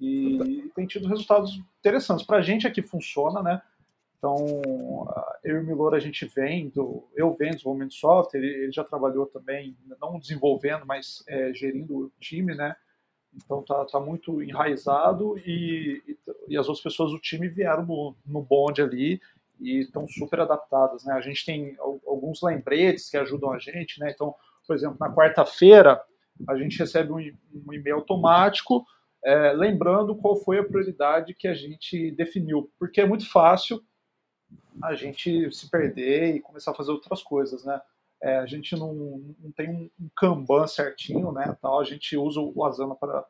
[0.00, 2.24] E tem tido resultados interessantes.
[2.24, 3.62] Para a gente aqui funciona, né?
[4.18, 4.36] Então,
[5.44, 8.72] eu e o Milor, a gente vem, do, eu venho desenvolvimento de software, ele, ele,
[8.72, 12.74] já trabalhou também, não desenvolvendo, mas é, gerindo o time, né?
[13.34, 16.18] Então tá, tá muito enraizado e, e,
[16.48, 19.20] e, as outras pessoas do time vieram no, no bonde ali
[19.60, 21.04] e estão super adaptadas.
[21.04, 21.12] Né?
[21.14, 24.00] A gente tem alguns lembretes que ajudam a gente.
[24.00, 24.10] Né?
[24.10, 24.34] Então,
[24.66, 26.00] por exemplo, na quarta-feira,
[26.48, 27.20] a gente recebe um,
[27.72, 28.84] e-mail automático
[29.24, 32.70] é, lembrando qual foi a prioridade que a gente definiu.
[32.78, 33.82] Porque é muito fácil
[34.82, 37.64] a gente se perder e começar a fazer outras coisas.
[37.64, 37.80] Né?
[38.22, 38.94] É, a gente não,
[39.40, 41.56] não tem um, um Kanban certinho, né?
[41.60, 43.24] Tal, a gente usa o Asana para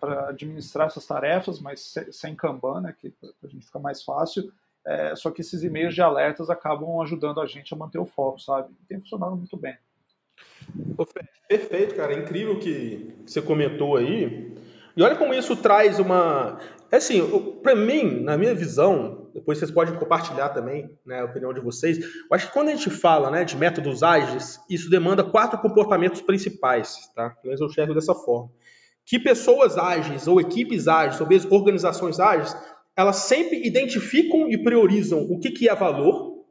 [0.00, 4.52] para administrar essas tarefas, mas sem Kanban, né, que a gente fica mais fácil.
[4.86, 8.40] É, só que esses e-mails de alertas acabam ajudando a gente a manter o foco,
[8.40, 8.74] sabe?
[8.88, 9.76] Tem funcionado muito bem.
[11.48, 12.14] Perfeito, cara.
[12.14, 14.56] É incrível que você comentou aí.
[14.96, 16.58] E olha como isso traz uma.
[16.90, 17.20] É assim,
[17.62, 21.98] para mim, na minha visão, depois vocês podem compartilhar também né, a opinião de vocês.
[21.98, 26.20] Eu acho que quando a gente fala né, de métodos ágeis, isso demanda quatro comportamentos
[26.20, 27.36] principais, tá?
[27.44, 28.50] Mas eu enxergo dessa forma
[29.10, 32.56] que pessoas ágeis, ou equipes ágeis, ou mesmo organizações ágeis,
[32.96, 36.44] elas sempre identificam e priorizam o que, que é valor,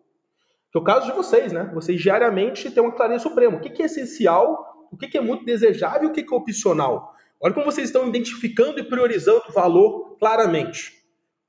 [0.69, 1.71] que é o caso de vocês, né?
[1.73, 3.55] Vocês diariamente têm uma clareza suprema.
[3.55, 6.33] O que, que é essencial, o que, que é muito desejável e o que, que
[6.33, 7.15] é opcional.
[7.39, 10.91] Olha como vocês estão identificando e priorizando o valor claramente,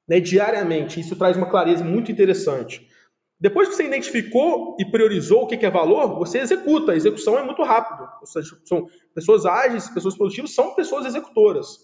[0.08, 0.20] né?
[0.20, 1.00] diariamente.
[1.00, 2.88] Isso traz uma clareza muito interessante.
[3.40, 6.92] Depois que você identificou e priorizou o que é valor, você executa.
[6.92, 8.06] A execução é muito rápido.
[8.24, 11.78] Seja, são pessoas ágeis, pessoas produtivas, são pessoas executoras.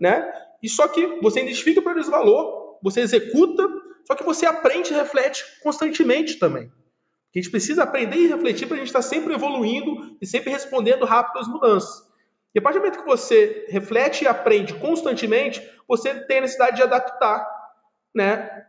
[0.00, 0.26] Né?
[0.62, 3.68] E só que você identifica e prioriza o valor, você executa,
[4.06, 6.72] só que você aprende e reflete constantemente também.
[7.34, 11.04] A gente precisa aprender e refletir para a gente estar sempre evoluindo e sempre respondendo
[11.04, 12.10] rápido às mudanças.
[12.54, 16.76] E a partir do momento que você reflete e aprende constantemente, você tem a necessidade
[16.76, 17.46] de adaptar,
[18.14, 18.66] né?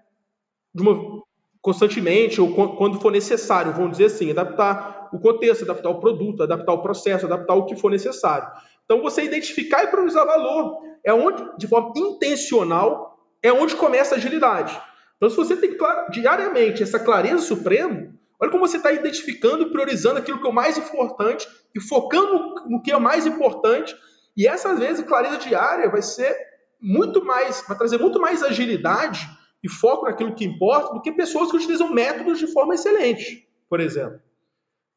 [0.74, 1.23] De uma,
[1.64, 6.74] constantemente ou quando for necessário, vamos dizer assim, adaptar o contexto, adaptar o produto, adaptar
[6.74, 8.46] o processo, adaptar o que for necessário.
[8.84, 14.18] Então, você identificar e priorizar valor é onde, de forma intencional, é onde começa a
[14.18, 14.78] agilidade.
[15.16, 15.78] Então, se você tem
[16.12, 20.54] diariamente essa clareza suprema, olha como você está identificando e priorizando aquilo que é o
[20.54, 23.96] mais importante e focando no que é mais importante.
[24.36, 26.36] E essas vezes, clareza diária vai ser
[26.82, 29.26] muito mais, vai trazer muito mais agilidade
[29.64, 33.80] e foco naquilo que importa do que pessoas que utilizam métodos de forma excelente, por
[33.80, 34.20] exemplo.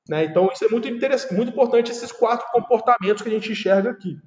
[0.09, 0.25] Né?
[0.25, 4.19] Então, isso é muito, interessante, muito importante, esses quatro comportamentos que a gente enxerga aqui.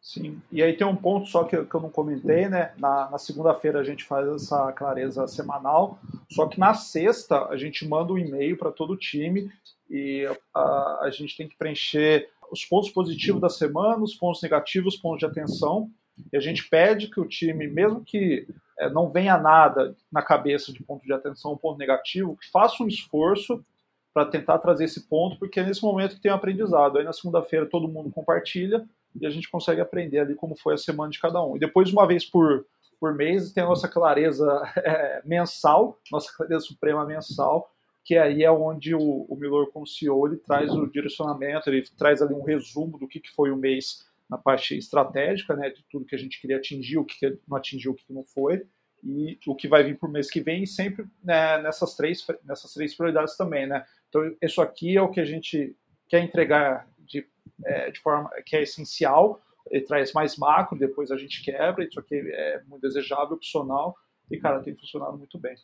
[0.00, 2.72] Sim, e aí tem um ponto só que, que eu não comentei, né?
[2.76, 7.86] Na, na segunda-feira a gente faz essa clareza semanal, só que na sexta a gente
[7.86, 9.48] manda um e-mail para todo o time
[9.88, 14.94] e a, a gente tem que preencher os pontos positivos da semana, os pontos negativos,
[14.94, 15.88] os pontos de atenção,
[16.32, 20.72] e a gente pede que o time, mesmo que é, não venha nada na cabeça
[20.72, 23.64] de ponto de atenção, ponto negativo, faça um esforço
[24.12, 26.98] para tentar trazer esse ponto, porque é nesse momento que tem o um aprendizado.
[26.98, 28.84] Aí na segunda-feira todo mundo compartilha
[29.18, 31.56] e a gente consegue aprender ali como foi a semana de cada um.
[31.56, 32.66] E depois, uma vez por,
[33.00, 34.46] por mês, tem a nossa clareza
[34.78, 37.70] é, mensal, nossa clareza suprema mensal,
[38.04, 42.20] que aí é onde o, o Milor como CEO ele traz o direcionamento, ele traz
[42.20, 46.06] ali um resumo do que, que foi o mês na parte estratégica, né, de tudo
[46.06, 48.62] que a gente queria atingir, o que não atingiu, o que não foi,
[49.02, 52.72] e o que vai vir para o mês que vem, sempre né, nessas, três, nessas
[52.72, 53.84] três prioridades também, né.
[54.08, 55.76] Então, isso aqui é o que a gente
[56.08, 57.26] quer entregar de,
[57.64, 61.98] é, de forma que é essencial, ele traz mais macro, depois a gente quebra, isso
[61.98, 63.96] aqui é muito desejável, opcional,
[64.30, 65.54] e, cara, tem funcionado muito bem.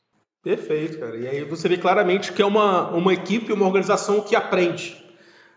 [0.42, 1.16] Perfeito, cara.
[1.16, 5.04] E aí você vê claramente que é uma, uma equipe, uma organização que aprende.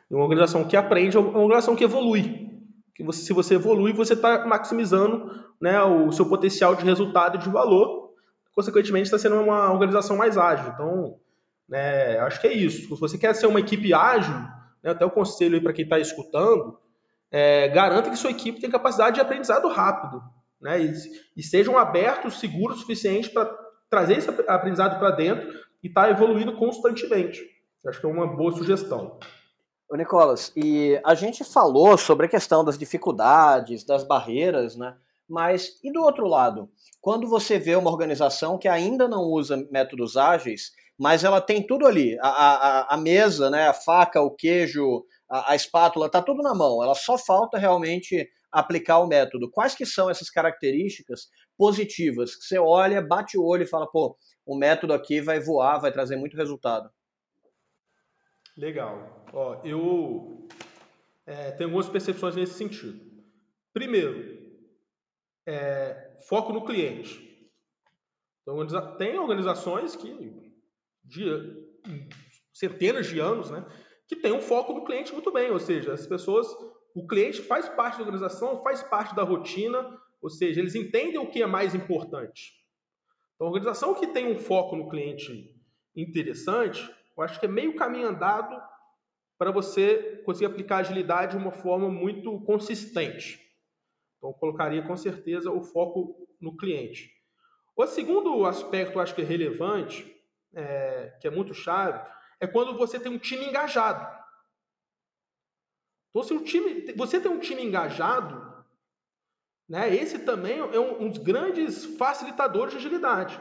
[0.09, 2.50] Uma organização que aprende é uma organização que evolui.
[2.95, 7.39] Que você, se você evolui, você está maximizando né, o seu potencial de resultado e
[7.39, 8.11] de valor.
[8.53, 10.71] Consequentemente, está sendo uma organização mais ágil.
[10.73, 11.15] Então,
[11.67, 12.93] né, acho que é isso.
[12.93, 14.35] Se você quer ser uma equipe ágil,
[14.83, 16.77] né, até o conselho para quem está escutando,
[17.31, 20.21] é, garanta que sua equipe tem capacidade de aprendizado rápido.
[20.59, 20.93] Né, e,
[21.37, 23.49] e sejam abertos, seguros o suficiente para
[23.89, 25.49] trazer esse aprendizado para dentro
[25.83, 27.41] e estar tá evoluindo constantemente.
[27.85, 29.17] Acho que é uma boa sugestão.
[29.91, 34.95] Ô Nicolas, e a gente falou sobre a questão das dificuldades, das barreiras, né?
[35.27, 36.69] Mas e do outro lado?
[37.01, 41.85] Quando você vê uma organização que ainda não usa métodos ágeis, mas ela tem tudo
[41.85, 46.41] ali, a, a, a mesa, né, a faca, o queijo, a, a espátula, tá tudo
[46.41, 46.81] na mão.
[46.81, 49.51] Ela só falta realmente aplicar o método.
[49.51, 51.27] Quais que são essas características
[51.57, 55.79] positivas que você olha, bate o olho e fala, pô, o método aqui vai voar,
[55.79, 56.89] vai trazer muito resultado?
[58.61, 59.25] Legal.
[59.33, 60.47] Ó, eu
[61.25, 63.03] é, tenho algumas percepções nesse sentido.
[63.73, 64.39] Primeiro,
[65.47, 67.49] é, foco no cliente.
[68.43, 68.63] Então,
[68.97, 70.53] tem organizações que,
[71.03, 71.25] de
[72.53, 73.65] centenas de anos, né,
[74.07, 76.47] que tem um foco no cliente muito bem, ou seja, as pessoas,
[76.93, 81.31] o cliente faz parte da organização, faz parte da rotina, ou seja, eles entendem o
[81.31, 82.53] que é mais importante.
[83.33, 85.51] Então, a organização que tem um foco no cliente
[85.95, 86.87] interessante,
[87.21, 88.59] eu acho que é meio caminho andado
[89.37, 93.39] para você conseguir aplicar agilidade de uma forma muito consistente.
[94.17, 97.11] Então, colocaria com certeza o foco no cliente.
[97.75, 100.15] O segundo aspecto, eu acho que é relevante,
[100.53, 102.03] é, que é muito chave,
[102.39, 104.05] é quando você tem um time engajado.
[106.09, 108.65] Então, se o time, você tem um time engajado,
[109.69, 113.39] né, esse também é um, um dos grandes facilitadores de agilidade.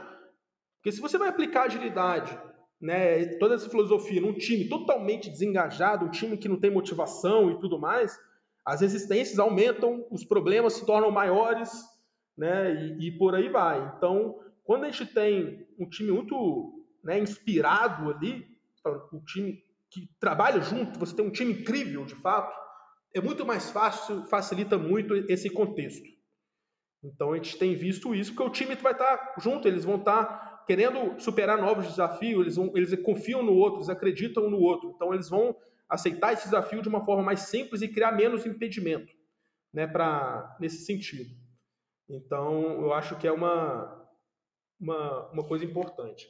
[0.77, 2.50] Porque se você vai aplicar agilidade
[2.81, 7.61] né, toda essa filosofia num time totalmente desengajado, um time que não tem motivação e
[7.61, 8.19] tudo mais,
[8.65, 11.71] as resistências aumentam, os problemas se tornam maiores,
[12.37, 13.93] né, e, e por aí vai.
[13.97, 18.47] Então, quando a gente tem um time muito né, inspirado ali,
[19.13, 22.59] um time que trabalha junto, você tem um time incrível de fato,
[23.13, 26.09] é muito mais fácil, facilita muito esse contexto.
[27.03, 30.50] Então a gente tem visto isso, porque o time vai estar junto, eles vão estar
[30.71, 34.93] querendo superar novos desafios, eles, vão, eles confiam no outro, eles acreditam no outro.
[34.95, 35.57] Então, eles vão
[35.89, 39.13] aceitar esse desafio de uma forma mais simples e criar menos impedimento
[39.75, 41.29] né, pra, nesse sentido.
[42.09, 44.09] Então, eu acho que é uma,
[44.81, 46.29] uma, uma coisa importante.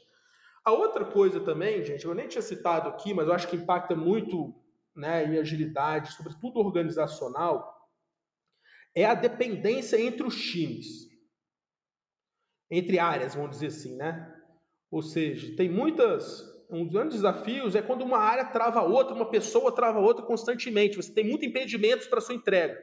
[0.64, 3.95] A outra coisa também, gente, eu nem tinha citado aqui, mas eu acho que impacta
[3.95, 4.55] muito
[4.97, 7.78] né, em agilidade, sobretudo organizacional,
[8.95, 11.09] é a dependência entre os times.
[12.70, 14.32] Entre áreas, vamos dizer assim, né?
[14.90, 16.48] Ou seja, tem muitas.
[16.70, 20.96] Um dos grandes desafios é quando uma área trava outra, uma pessoa trava outra constantemente.
[20.96, 22.80] Você tem muitos impedimentos para sua entrega.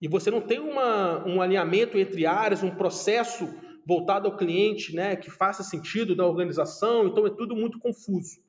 [0.00, 3.46] E você não tem uma, um alinhamento entre áreas, um processo
[3.86, 8.40] voltado ao cliente, né, que faça sentido da organização, então é tudo muito confuso.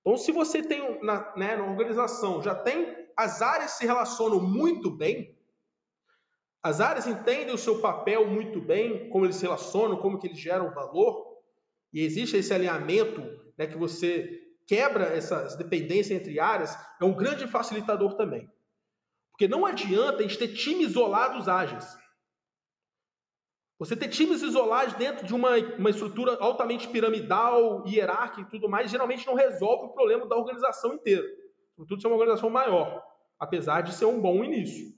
[0.00, 4.90] Então, se você tem na, né, na organização, já tem as áreas se relacionam muito
[4.90, 5.35] bem,
[6.66, 10.40] as áreas entendem o seu papel muito bem, como eles se relacionam, como que eles
[10.40, 11.38] geram valor,
[11.92, 13.22] e existe esse alinhamento
[13.56, 18.50] né, que você quebra essas dependências entre áreas, é um grande facilitador também.
[19.30, 21.86] Porque não adianta a gente ter times isolados ágeis.
[23.78, 28.90] Você ter times isolados dentro de uma, uma estrutura altamente piramidal, hierárquica e tudo mais,
[28.90, 31.26] geralmente não resolve o problema da organização inteira.
[31.76, 33.04] Sobretudo se é uma organização maior,
[33.38, 34.95] apesar de ser um bom início.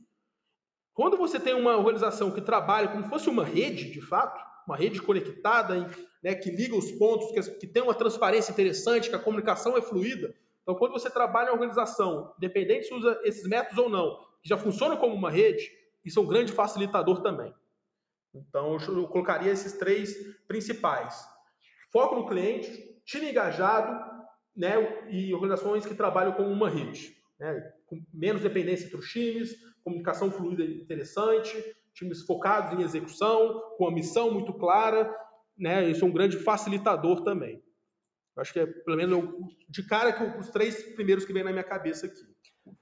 [0.98, 4.76] Quando você tem uma organização que trabalha como se fosse uma rede, de fato, uma
[4.76, 5.88] rede conectada,
[6.20, 9.80] né, que liga os pontos, que, que tem uma transparência interessante, que a comunicação é
[9.80, 10.34] fluida.
[10.60, 14.58] Então, quando você trabalha em organização, independente se usa esses métodos ou não, que já
[14.58, 15.70] funciona como uma rede,
[16.04, 17.54] isso é um grande facilitador também.
[18.34, 20.16] Então, eu colocaria esses três
[20.48, 21.24] principais:
[21.92, 24.04] foco no cliente, time engajado,
[24.56, 24.74] né,
[25.08, 30.30] e organizações que trabalham como uma rede, né, com menos dependência entre os times, comunicação
[30.30, 31.56] fluida interessante,
[31.94, 35.12] times focados em execução, com a missão muito clara,
[35.56, 37.62] né, isso é um grande facilitador também.
[38.36, 39.34] Eu acho que é, pelo menos,
[39.68, 42.20] de cara, que os três primeiros que vem na minha cabeça aqui.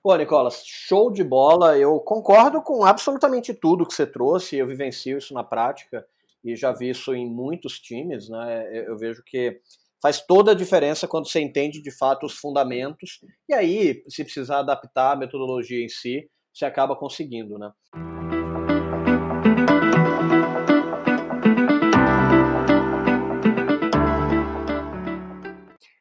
[0.02, 1.78] Pô, Nicolas, show de bola.
[1.78, 4.56] Eu concordo com absolutamente tudo que você trouxe.
[4.56, 6.06] Eu vivencio isso na prática
[6.44, 8.28] e já vi isso em muitos times.
[8.28, 8.86] Né?
[8.86, 9.58] Eu vejo que
[10.02, 13.20] faz toda a diferença quando você entende de fato os fundamentos.
[13.48, 17.58] E aí, se precisar adaptar a metodologia em si, você acaba conseguindo.
[17.58, 17.70] Né?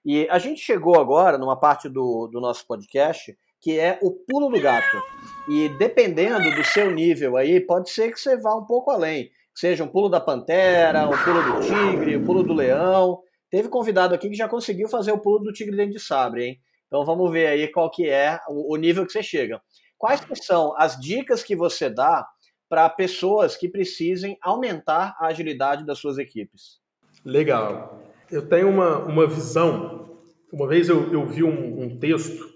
[0.06, 4.48] E a gente chegou agora numa parte do, do nosso podcast que é o pulo
[4.50, 5.02] do gato.
[5.50, 9.32] E dependendo do seu nível aí, pode ser que você vá um pouco além.
[9.56, 13.24] Seja um pulo da pantera, um pulo do tigre, um pulo do leão.
[13.50, 16.60] Teve convidado aqui que já conseguiu fazer o pulo do tigre dentro de sabre, hein?
[16.88, 19.60] Então vamos ver aí qual que é o, nível que você chega.
[19.98, 22.28] Quais são as dicas que você dá
[22.70, 26.80] para pessoas que precisem aumentar a agilidade das suas equipes?
[27.24, 28.02] Legal.
[28.32, 30.18] Eu tenho uma, uma visão.
[30.52, 32.54] Uma vez eu, eu vi um, um texto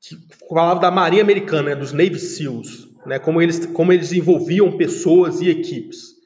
[0.00, 0.16] que
[0.48, 5.40] falava da Marinha Americana, né, dos Navy SEALs, né, como, eles, como eles envolviam pessoas
[5.40, 6.16] e equipes.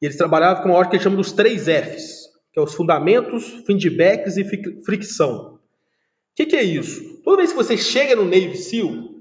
[0.00, 2.74] E eles trabalhavam com uma ordem que eles chamam dos três Fs, que é os
[2.74, 4.44] fundamentos, feedbacks e
[4.84, 5.54] fricção.
[5.54, 5.58] O
[6.34, 7.20] que, que, é isso?
[7.22, 9.19] Toda vez que você chega no Navy SEAL,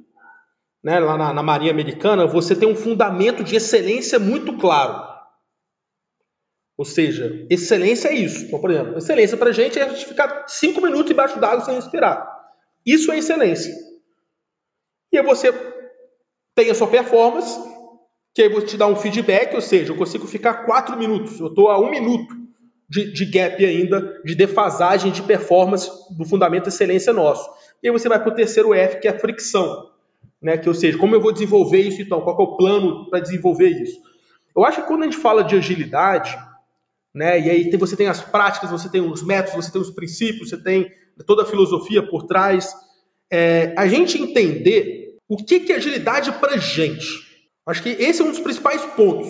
[0.83, 5.07] né, lá na, na Marinha Americana, você tem um fundamento de excelência muito claro.
[6.77, 8.45] Ou seja, excelência é isso.
[8.45, 11.65] Então, por exemplo, excelência para a gente é a gente ficar cinco minutos embaixo d'água
[11.65, 12.25] sem respirar.
[12.85, 13.73] Isso é excelência.
[15.11, 15.51] E aí você
[16.55, 17.59] tem a sua performance,
[18.33, 21.37] que aí vou te dar um feedback, ou seja, eu consigo ficar quatro minutos.
[21.39, 22.33] Eu estou a um minuto
[22.87, 27.49] de, de, gap ainda, de defasagem de performance do fundamento excelência nosso.
[27.83, 29.88] E aí você vai para o terceiro F, que é a fricção.
[30.41, 30.57] Né?
[30.57, 32.21] Que, ou seja, como eu vou desenvolver isso então?
[32.21, 33.99] Qual é o plano para desenvolver isso?
[34.55, 36.37] Eu acho que quando a gente fala de agilidade,
[37.13, 40.49] né, e aí você tem as práticas, você tem os métodos, você tem os princípios,
[40.49, 40.91] você tem
[41.25, 42.73] toda a filosofia por trás,
[43.31, 47.07] é, a gente entender o que, que é agilidade para gente.
[47.65, 49.27] Acho que esse é um dos principais pontos.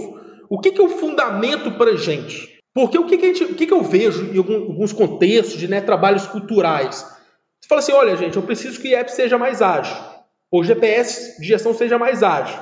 [0.49, 2.57] O que, que é o fundamento para gente?
[2.73, 5.81] Porque o que, que, gente, o que, que eu vejo em alguns contextos de né,
[5.81, 7.05] trabalhos culturais?
[7.59, 9.95] Você fala assim: olha, gente, eu preciso que o IEP seja mais ágil,
[10.51, 12.59] ou GPS de gestão seja mais ágil.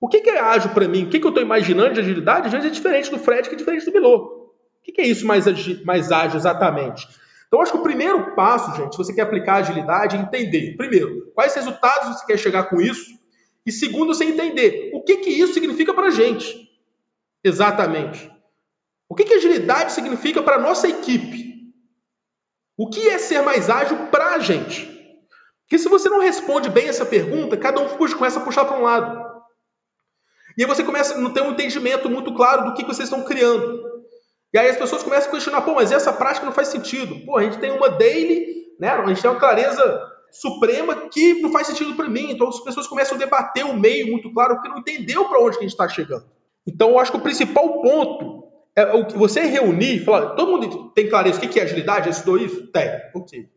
[0.00, 1.04] O que, é ágil para mim?
[1.04, 2.46] O que, eu estou imaginando de agilidade?
[2.46, 4.16] Às vezes é diferente do Fred, que é diferente do Milô.
[4.16, 5.44] O que, que é isso mais,
[5.84, 7.06] mais ágil exatamente?
[7.46, 11.30] Então, acho que o primeiro passo, gente, se você quer aplicar agilidade, é entender, primeiro,
[11.34, 13.10] quais resultados você quer chegar com isso,
[13.66, 16.70] e segundo, você entender o que, que isso significa para a gente.
[17.44, 18.30] Exatamente.
[19.08, 21.74] O que, que agilidade significa para a nossa equipe?
[22.76, 24.89] O que é ser mais ágil para a gente?
[25.70, 28.82] Porque se você não responde bem essa pergunta, cada um começa a puxar para um
[28.82, 29.24] lado.
[30.58, 33.08] E aí você começa a não ter um entendimento muito claro do que, que vocês
[33.08, 33.80] estão criando.
[34.52, 37.24] E aí as pessoas começam a questionar, pô, mas essa prática não faz sentido.
[37.24, 38.90] Pô, a gente tem uma daily, né?
[38.90, 42.32] A gente tem uma clareza suprema que não faz sentido para mim.
[42.32, 45.56] Então as pessoas começam a debater o meio muito claro, porque não entendeu para onde
[45.56, 46.24] que a gente está chegando.
[46.66, 50.90] Então eu acho que o principal ponto É, o que você reunir, falar, todo mundo
[50.94, 52.08] tem clareza o que é agilidade?
[52.08, 52.66] Estudou isso?
[52.72, 52.90] Tem.
[53.14, 53.48] Ok.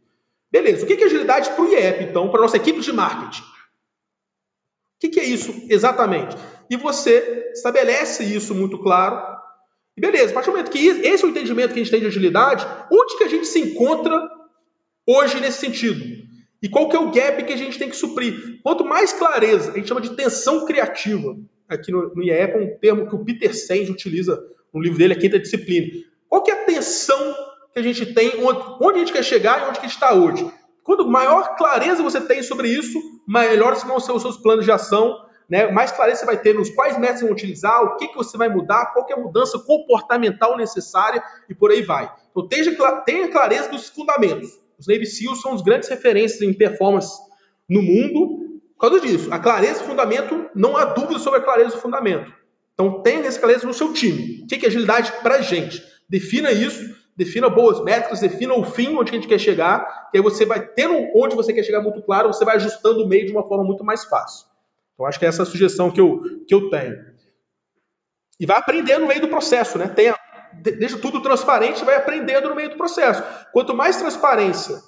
[0.53, 0.83] Beleza.
[0.83, 3.41] O que é agilidade para o IEP, então, para a nossa equipe de marketing?
[3.41, 6.35] O que é isso exatamente?
[6.69, 9.19] E você estabelece isso muito claro.
[9.97, 11.99] E beleza, a partir do momento que esse é o entendimento que a gente tem
[11.99, 14.29] de agilidade, onde que a gente se encontra
[15.07, 16.23] hoje nesse sentido?
[16.61, 18.61] E qual que é o gap que a gente tem que suprir?
[18.61, 21.35] Quanto mais clareza, a gente chama de tensão criativa.
[21.67, 24.39] Aqui no, no IEP é um termo que o Peter Senge utiliza
[24.71, 25.87] no livro dele, A Quinta Disciplina.
[26.29, 27.35] Qual que é a tensão
[27.73, 30.49] que a gente tem, onde, a gente quer chegar e onde a gente está hoje?
[30.83, 35.17] Quanto maior clareza você tem sobre isso, melhores vão ser os seus planos de ação,
[35.49, 35.71] né?
[35.71, 38.49] mais clareza você vai ter nos quais métodos vai utilizar, o que, que você vai
[38.49, 42.11] mudar, qual é a mudança comportamental necessária e por aí vai.
[42.31, 42.47] Então
[43.05, 44.49] tenha, clareza dos fundamentos.
[44.77, 47.17] Os Navy SEALs são os grandes referências em performance
[47.69, 49.31] no mundo por causa disso.
[49.31, 52.31] A clareza do fundamento, não há dúvida sobre a clareza do fundamento.
[52.73, 54.41] Então tenha essa clareza no seu time.
[54.43, 55.81] O que é agilidade para a gente?
[56.09, 60.23] Defina isso, defina boas métricas, defina o fim onde a gente quer chegar, e aí
[60.23, 63.31] você vai tendo onde você quer chegar muito claro, você vai ajustando o meio de
[63.31, 64.47] uma forma muito mais fácil.
[64.93, 67.13] Então acho que é essa a sugestão que eu, que eu tenho.
[68.39, 69.87] E vai aprendendo no meio do processo, né?
[69.87, 70.15] Tenha,
[70.53, 73.23] deixa tudo transparente, vai aprendendo no meio do processo.
[73.51, 74.81] Quanto mais transparência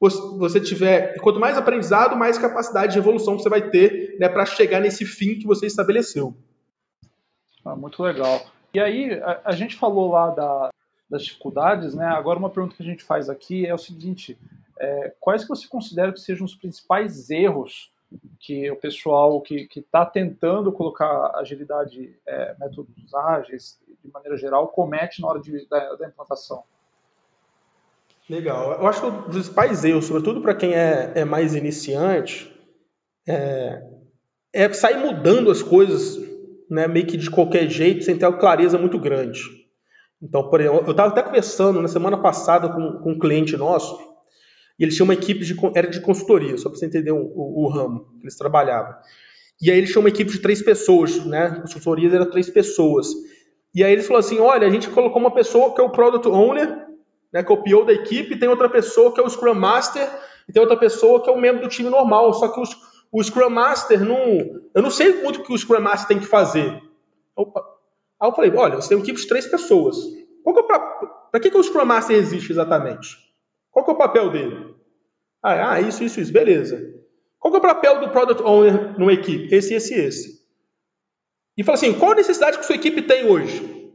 [0.00, 4.80] você tiver, quanto mais aprendizado, mais capacidade de evolução você vai ter né, para chegar
[4.80, 6.36] nesse fim que você estabeleceu.
[7.64, 8.46] Ah, muito legal.
[8.74, 10.70] E aí, a, a gente falou lá da,
[11.08, 12.06] das dificuldades, né?
[12.06, 14.38] Agora, uma pergunta que a gente faz aqui é o seguinte:
[14.78, 17.92] é, quais que você considera que sejam os principais erros
[18.38, 25.20] que o pessoal que está tentando colocar agilidade, é, métodos ágeis, de maneira geral, comete
[25.20, 26.62] na hora de, da, da implantação?
[28.28, 28.72] Legal.
[28.72, 32.52] Eu acho que os principais erros, sobretudo para quem é, é, mais iniciante,
[33.26, 33.82] é,
[34.52, 36.16] é sair mudando as coisas
[36.68, 39.55] né, meio que de qualquer jeito, sem ter uma clareza muito grande.
[40.22, 43.98] Então, por exemplo, eu estava até conversando na semana passada com, com um cliente nosso,
[44.78, 47.64] e eles tinham uma equipe de, era de consultoria, só para você entender o, o,
[47.64, 48.94] o, ramo que eles trabalhavam.
[49.60, 51.60] E aí eles tinham uma equipe de três pessoas, né?
[51.62, 53.08] Consultorias eram três pessoas.
[53.74, 56.28] E aí eles falaram assim: olha, a gente colocou uma pessoa que é o Product
[56.28, 56.86] Owner,
[57.32, 60.08] né, que é o da equipe, tem outra pessoa que é o Scrum Master,
[60.48, 62.34] e tem outra pessoa que é um membro do time normal.
[62.34, 62.60] Só que
[63.12, 64.60] o Scrum Master não.
[64.74, 66.82] Eu não sei muito o que o Scrum Master tem que fazer.
[67.34, 67.75] Opa.
[68.20, 69.96] Aí eu falei: olha, você tem uma equipe de três pessoas.
[70.44, 73.16] Para que, que o Scrum Master existe exatamente?
[73.70, 74.74] Qual que é o papel dele?
[75.42, 76.94] Ah, ah, isso, isso, isso, beleza.
[77.38, 79.54] Qual que é o papel do Product Owner numa equipe?
[79.54, 80.46] Esse, esse, esse.
[81.56, 83.92] E fala assim, qual a necessidade que sua equipe tem hoje?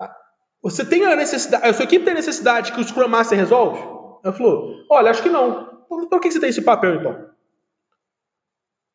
[0.00, 0.14] Ah,
[0.62, 3.78] você tem a necessidade, a sua equipe tem a necessidade que o Scrum Master resolve?
[4.24, 5.84] Ela falou, olha, acho que não.
[5.88, 7.12] Por que você tem esse papel, então?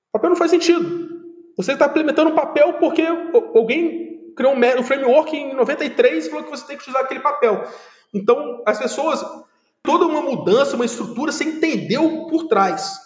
[0.09, 0.96] O papel não faz sentido.
[1.57, 6.51] Você está implementando um papel porque alguém criou um framework em 93 e falou que
[6.51, 7.67] você tem que utilizar aquele papel.
[8.13, 9.25] Então, as pessoas
[9.81, 12.99] toda uma mudança, uma estrutura, você entendeu por trás.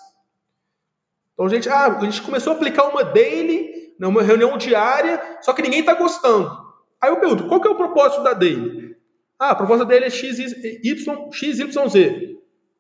[1.34, 5.54] Então, a gente, ah, a gente começou a aplicar uma daily, uma reunião diária, só
[5.54, 6.52] que ninguém está gostando.
[7.00, 8.96] Aí eu pergunto, qual que é o propósito da daily?
[9.40, 12.38] Ah, a proposta dele é X, Y, X, Y, Z.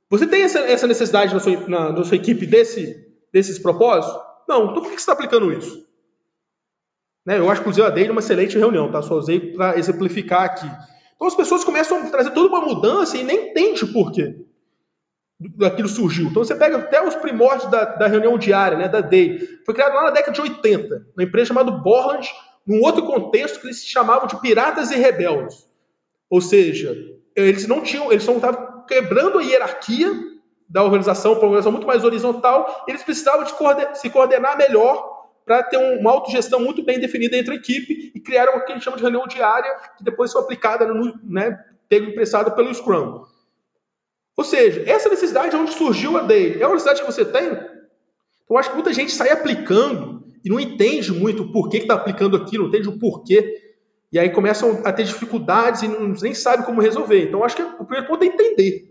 [0.10, 4.31] Você tem essa, essa necessidade na sua, na, na sua equipe desse, desses propósitos?
[4.52, 4.72] Não.
[4.72, 5.88] Então por que você está aplicando isso?
[7.26, 9.02] Né, eu acho, inclusive, a daily é uma excelente reunião, tá?
[9.02, 10.66] Só usei para exemplificar aqui.
[11.16, 14.36] Então as pessoas começam a trazer toda uma mudança e nem entende o porquê
[15.40, 16.28] daquilo surgiu.
[16.28, 19.40] Então você pega até os primórdios da, da reunião diária, né, da DAY.
[19.66, 22.30] Foi criado lá na década de 80, uma empresa chamada Borland,
[22.66, 25.66] num outro contexto que eles se chamavam de piratas e rebeldes.
[26.30, 26.96] Ou seja,
[27.36, 30.31] eles não tinham, eles estavam quebrando a hierarquia
[30.72, 33.46] da organização para uma organização muito mais horizontal, eles precisavam
[33.94, 38.58] se coordenar melhor para ter uma autogestão muito bem definida entre a equipe e criaram
[38.58, 41.60] o que eles chamam de reunião diária, que depois foi aplicada, no, né,
[41.90, 43.26] teve emprestada pelo Scrum.
[44.38, 46.62] Ou seja, essa necessidade é onde surgiu a Day.
[46.62, 47.52] É uma necessidade que você tem?
[48.46, 51.96] Então, acho que muita gente sai aplicando e não entende muito o porquê que está
[51.96, 53.74] aplicando aquilo, não entende o porquê.
[54.10, 57.28] E aí começam a ter dificuldades e não, nem sabe como resolver.
[57.28, 58.91] Então, acho que o primeiro ponto é entender.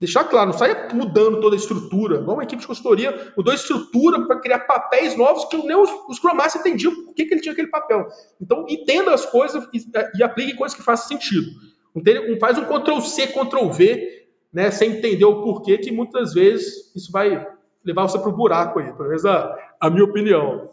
[0.00, 2.20] Deixar claro, não saia mudando toda a estrutura.
[2.20, 5.90] Igual uma equipe de consultoria mudou a estrutura para criar papéis novos que nem os,
[6.08, 8.06] os Scrum entendiam por que, que ele tinha aquele papel.
[8.40, 9.84] Então, entenda as coisas e,
[10.16, 11.50] e aplique coisas que façam sentido.
[11.94, 12.38] Entende?
[12.38, 17.44] Faz um Ctrl-C, Ctrl-V, né, sem entender o porquê, que muitas vezes isso vai
[17.84, 20.70] levar você para o buraco aí, pelo menos a, a minha opinião.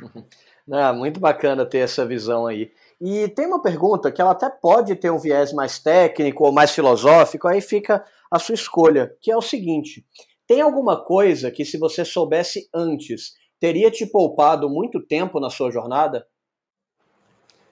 [0.66, 2.70] Não, muito bacana ter essa visão aí.
[3.00, 6.70] E tem uma pergunta que ela até pode ter um viés mais técnico ou mais
[6.70, 10.06] filosófico, aí fica a sua escolha, que é o seguinte:
[10.46, 15.70] tem alguma coisa que, se você soubesse antes, teria te poupado muito tempo na sua
[15.70, 16.26] jornada?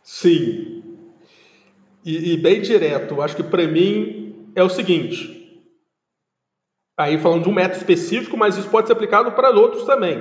[0.03, 0.83] Sim.
[2.05, 5.39] E, e bem direto, acho que para mim é o seguinte.
[6.99, 10.19] Aí falando de um método específico, mas isso pode ser aplicado para outros também.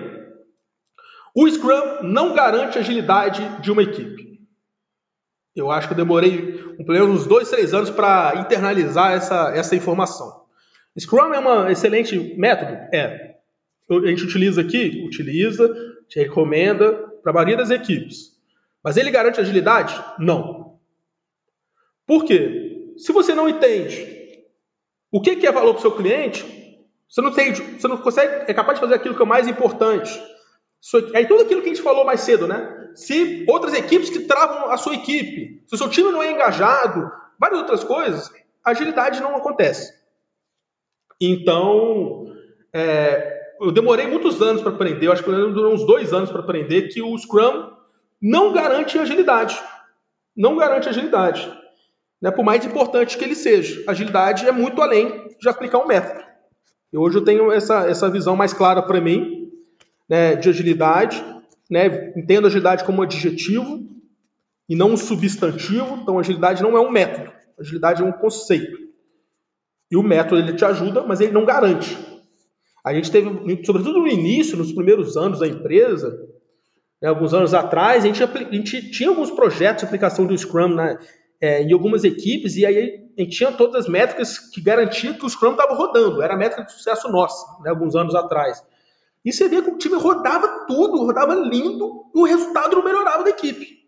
[1.35, 4.28] O Scrum não garante agilidade de uma equipe.
[5.60, 9.76] Eu acho que eu demorei pelo menos uns dois, três anos para internalizar essa, essa
[9.76, 10.43] informação.
[10.97, 12.74] Scrum é um excelente método?
[12.93, 13.36] É.
[13.89, 15.03] A gente utiliza aqui?
[15.05, 15.74] Utiliza,
[16.07, 18.38] te recomenda para a maioria das equipes.
[18.84, 20.01] Mas ele garante agilidade?
[20.18, 20.80] Não.
[22.05, 22.93] Por quê?
[22.97, 24.45] Se você não entende
[25.12, 26.45] o que é valor para o seu cliente,
[27.10, 30.22] você não, tem, você não consegue, é capaz de fazer aquilo que é mais importante.
[31.14, 32.78] Aí tudo aquilo que a gente falou mais cedo, né?
[32.95, 37.11] Se outras equipes que travam a sua equipe, se o seu time não é engajado,
[37.39, 38.31] várias outras coisas,
[38.63, 39.93] agilidade não acontece.
[41.21, 42.33] Então,
[42.73, 46.41] é, eu demorei muitos anos para aprender, eu acho que durou uns dois anos para
[46.41, 47.71] aprender que o Scrum
[48.21, 49.59] não garante agilidade.
[50.35, 51.51] Não garante agilidade.
[52.21, 52.31] Né?
[52.31, 53.83] Por mais importante que ele seja.
[53.87, 56.23] Agilidade é muito além de aplicar um método.
[56.91, 59.51] E hoje eu tenho essa, essa visão mais clara para mim
[60.07, 61.23] né, de agilidade.
[61.70, 62.13] Né?
[62.15, 63.88] Entendo agilidade como adjetivo
[64.67, 65.99] e não um substantivo.
[66.01, 67.32] Então, agilidade não é um método.
[67.59, 68.78] Agilidade é um conceito.
[69.91, 71.97] E o método ele te ajuda, mas ele não garante.
[72.86, 73.30] A gente teve,
[73.65, 76.17] sobretudo no início, nos primeiros anos da empresa,
[77.01, 80.76] né, alguns anos atrás, a gente, a gente, tinha alguns projetos de aplicação do Scrum
[80.76, 80.97] né,
[81.41, 85.26] é, em algumas equipes, e aí a gente tinha todas as métricas que garantiam que
[85.26, 86.22] o Scrum estava rodando.
[86.22, 88.63] Era a métrica de sucesso nossa, né, alguns anos atrás.
[89.26, 93.24] E você via que o time rodava tudo, rodava lindo, e o resultado não melhorava
[93.24, 93.80] da equipe.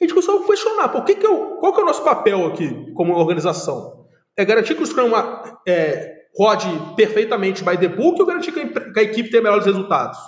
[0.00, 2.46] A gente começou a questionar, por que que eu, qual que é o nosso papel
[2.46, 3.96] aqui como organização?
[4.36, 5.10] é garantir que o Scrum
[5.66, 9.64] é, rode perfeitamente by the book ou garantir que a, que a equipe tenha melhores
[9.64, 10.18] resultados?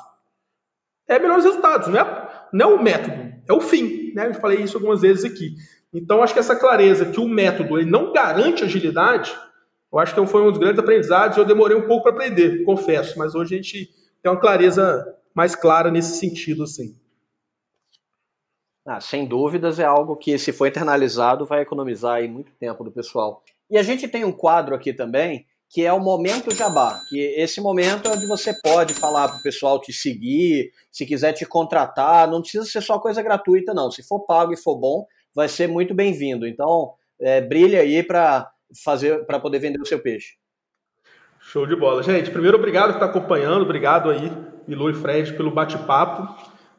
[1.07, 4.13] É melhores resultados, não é, não é o método, é o fim.
[4.15, 4.29] Né?
[4.29, 5.55] Eu falei isso algumas vezes aqui.
[5.93, 9.35] Então, acho que essa clareza que o método ele não garante agilidade,
[9.93, 11.37] eu acho que foi um dos grandes aprendizados.
[11.37, 13.91] Eu demorei um pouco para aprender, confesso, mas hoje a gente
[14.23, 16.65] tem uma clareza mais clara nesse sentido.
[16.65, 16.95] Assim.
[18.87, 22.91] Ah, sem dúvidas, é algo que, se for internalizado, vai economizar aí muito tempo do
[22.91, 23.43] pessoal.
[23.71, 27.61] E a gente tem um quadro aqui também, que é o Momento Jabá, que esse
[27.61, 32.31] momento é onde você pode falar para o pessoal te seguir, se quiser te contratar,
[32.31, 33.91] não precisa ser só coisa gratuita, não.
[33.91, 36.47] Se for pago e for bom, vai ser muito bem-vindo.
[36.47, 38.51] Então, é, brilha aí para
[38.85, 40.35] fazer para poder vender o seu peixe.
[41.41, 42.03] Show de bola.
[42.03, 44.31] Gente, primeiro, obrigado por estar acompanhando, obrigado aí,
[44.67, 46.29] Milu e Fred, pelo bate-papo.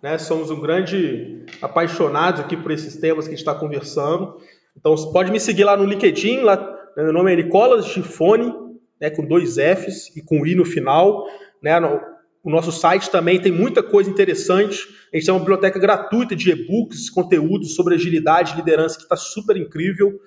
[0.01, 0.17] Né?
[0.17, 4.37] Somos um grande apaixonados aqui por esses temas que a gente está conversando.
[4.77, 8.53] Então, pode me seguir lá no LinkedIn, lá meu nome é Nicolas Gifone,
[8.99, 11.25] né, com dois Fs e com I no final.
[11.61, 12.01] Né, no,
[12.43, 14.85] o nosso site também tem muita coisa interessante.
[15.13, 19.15] A gente tem uma biblioteca gratuita de e-books, conteúdos sobre agilidade e liderança que está
[19.15, 20.19] super incrível.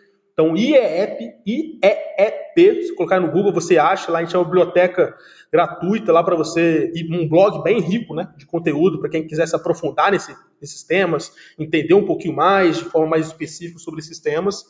[0.43, 5.17] Então, IEEP, IEEP, se colocar no Google você acha, lá a gente tem uma biblioteca
[5.53, 9.47] gratuita lá para você, e um blog bem rico né, de conteúdo para quem quiser
[9.47, 14.19] se aprofundar nesse, nesses temas, entender um pouquinho mais, de forma mais específica sobre esses
[14.19, 14.65] temas.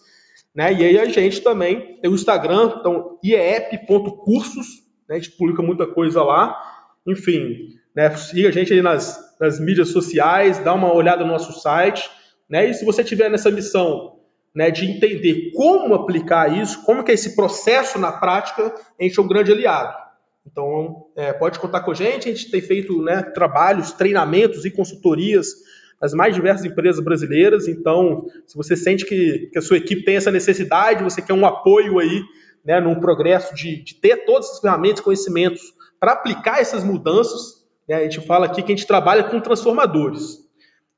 [0.55, 0.75] Né?
[0.75, 4.67] E aí a gente também tem o Instagram, então iep.cursos,
[5.09, 5.17] né?
[5.17, 6.55] a gente publica muita coisa lá.
[7.07, 8.15] Enfim, né?
[8.15, 12.11] siga a gente aí nas, nas mídias sociais, dá uma olhada no nosso site.
[12.47, 12.69] Né?
[12.69, 14.22] E se você tiver nessa missão
[14.55, 19.19] né, de entender como aplicar isso, como que é esse processo na prática, a gente
[19.19, 19.97] é um grande aliado.
[20.47, 24.71] Então, é, pode contar com a gente, a gente tem feito né, trabalhos, treinamentos e
[24.71, 25.55] consultorias
[26.03, 27.69] as mais diversas empresas brasileiras.
[27.69, 31.47] Então, se você sente que, que a sua equipe tem essa necessidade, você quer um
[31.47, 32.21] apoio aí,
[32.65, 35.63] né, num progresso de, de ter todas essas ferramentas, conhecimentos
[36.01, 40.39] para aplicar essas mudanças, né, a gente fala aqui que a gente trabalha com transformadores,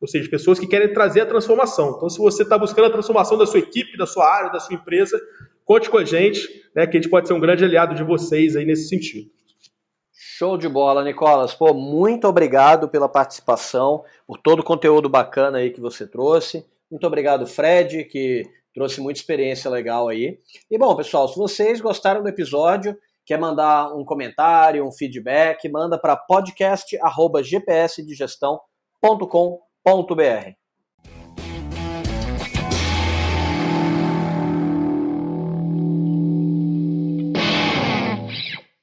[0.01, 1.95] ou seja, pessoas que querem trazer a transformação.
[1.97, 4.74] Então, se você está buscando a transformação da sua equipe, da sua área, da sua
[4.74, 5.20] empresa,
[5.64, 8.57] conte com a gente, né, que a gente pode ser um grande aliado de vocês
[8.57, 9.30] aí nesse sentido.
[10.12, 11.55] Show de bola, Nicolas.
[11.55, 16.66] Pô, muito obrigado pela participação, por todo o conteúdo bacana aí que você trouxe.
[16.90, 18.42] Muito obrigado, Fred, que
[18.74, 20.38] trouxe muita experiência legal aí.
[20.70, 25.99] E bom, pessoal, se vocês gostaram do episódio, quer mandar um comentário, um feedback, manda
[25.99, 26.16] para
[29.85, 30.63] podcast@gpsdigestão.com.br.